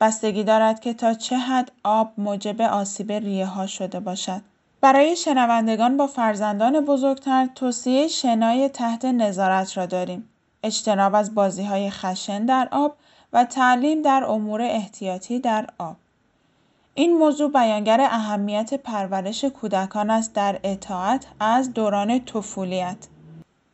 بستگی 0.00 0.44
دارد 0.44 0.80
که 0.80 0.94
تا 0.94 1.14
چه 1.14 1.36
حد 1.36 1.72
آب 1.84 2.12
موجب 2.18 2.60
آسیب 2.60 3.12
ریه 3.12 3.46
ها 3.46 3.66
شده 3.66 4.00
باشد. 4.00 4.40
برای 4.80 5.16
شنوندگان 5.16 5.96
با 5.96 6.06
فرزندان 6.06 6.80
بزرگتر 6.80 7.48
توصیه 7.54 8.08
شنای 8.08 8.68
تحت 8.68 9.04
نظارت 9.04 9.76
را 9.76 9.86
داریم. 9.86 10.28
اجتناب 10.62 11.14
از 11.14 11.34
بازی 11.34 11.62
های 11.62 11.90
خشن 11.90 12.44
در 12.46 12.68
آب 12.70 12.96
و 13.34 13.44
تعلیم 13.44 14.02
در 14.02 14.24
امور 14.24 14.62
احتیاطی 14.62 15.38
در 15.38 15.66
آب. 15.78 15.96
این 16.94 17.18
موضوع 17.18 17.50
بیانگر 17.50 18.00
اهمیت 18.00 18.74
پرورش 18.74 19.44
کودکان 19.44 20.10
است 20.10 20.32
در 20.32 20.60
اطاعت 20.64 21.26
از 21.40 21.72
دوران 21.72 22.24
طفولیت. 22.24 22.96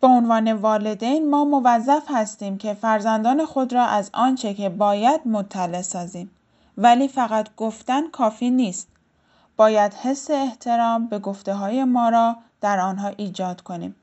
به 0.00 0.06
عنوان 0.06 0.52
والدین 0.52 1.30
ما 1.30 1.44
موظف 1.44 2.02
هستیم 2.08 2.58
که 2.58 2.74
فرزندان 2.74 3.44
خود 3.44 3.72
را 3.72 3.84
از 3.84 4.10
آنچه 4.12 4.54
که 4.54 4.68
باید 4.68 5.20
مطلع 5.26 5.82
سازیم. 5.82 6.30
ولی 6.78 7.08
فقط 7.08 7.48
گفتن 7.56 8.08
کافی 8.08 8.50
نیست. 8.50 8.88
باید 9.56 9.94
حس 9.94 10.30
احترام 10.30 11.06
به 11.06 11.18
گفته 11.18 11.54
های 11.54 11.84
ما 11.84 12.08
را 12.08 12.36
در 12.60 12.80
آنها 12.80 13.08
ایجاد 13.08 13.60
کنیم. 13.60 13.94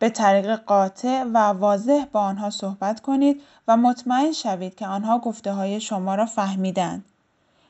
به 0.00 0.10
طریق 0.10 0.56
قاطع 0.56 1.22
و 1.22 1.38
واضح 1.38 2.04
با 2.12 2.20
آنها 2.20 2.50
صحبت 2.50 3.00
کنید 3.00 3.42
و 3.68 3.76
مطمئن 3.76 4.32
شوید 4.32 4.74
که 4.74 4.86
آنها 4.86 5.18
گفته 5.18 5.52
های 5.52 5.80
شما 5.80 6.14
را 6.14 6.26
فهمیدند. 6.26 7.04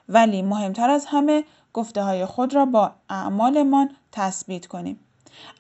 ولی 0.09 0.43
مهمتر 0.43 0.91
از 0.91 1.07
همه 1.07 1.45
گفته 1.73 2.03
های 2.03 2.27
خود 2.27 2.55
را 2.55 2.65
با 2.65 2.93
اعمالمان 3.09 3.91
تثبیت 4.13 4.67
کنیم. 4.67 5.01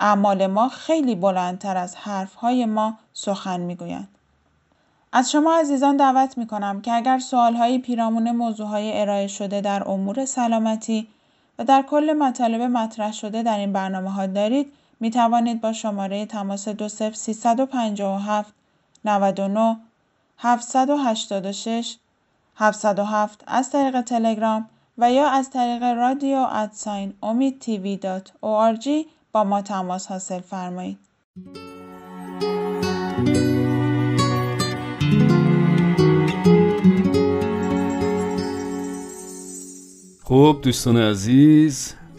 اعمال 0.00 0.46
ما 0.46 0.68
خیلی 0.68 1.14
بلندتر 1.14 1.76
از 1.76 1.96
حرف 1.96 2.34
های 2.34 2.64
ما 2.64 2.98
سخن 3.12 3.60
می‌گویند. 3.60 4.08
از 5.12 5.30
شما 5.30 5.56
عزیزان 5.56 5.96
دعوت 5.96 6.38
می 6.38 6.46
کنم 6.46 6.80
که 6.80 6.92
اگر 6.92 7.18
سوال 7.18 7.54
های 7.54 7.78
پیرامون 7.78 8.30
موضوع 8.30 8.66
های 8.66 9.00
ارائه 9.00 9.26
شده 9.26 9.60
در 9.60 9.88
امور 9.88 10.24
سلامتی 10.24 11.08
و 11.58 11.64
در 11.64 11.82
کل 11.82 12.12
مطالب 12.12 12.62
مطرح 12.62 13.12
شده 13.12 13.42
در 13.42 13.58
این 13.58 13.72
برنامه 13.72 14.10
ها 14.10 14.26
دارید 14.26 14.72
می 15.00 15.10
توانید 15.10 15.60
با 15.60 15.72
شماره 15.72 16.26
تماس 16.26 16.68
20357 16.68 18.54
99 19.04 19.76
786 20.38 21.96
707 22.56 23.44
از 23.46 23.70
طریق 23.70 24.00
تلگرام 24.00 24.68
و 24.98 25.12
یا 25.12 25.28
از 25.28 25.50
طریق 25.50 25.82
رادیو 25.82 26.46
ادساین 26.50 27.14
امید 27.22 27.58
تیوی 27.58 27.96
دات 27.96 28.32
با 29.32 29.44
ما 29.44 29.62
تماس 29.62 30.06
حاصل 30.06 30.40
فرمایید. 30.40 30.98
خب 40.24 40.60
دوستان 40.62 40.96
عزیز 40.96 41.94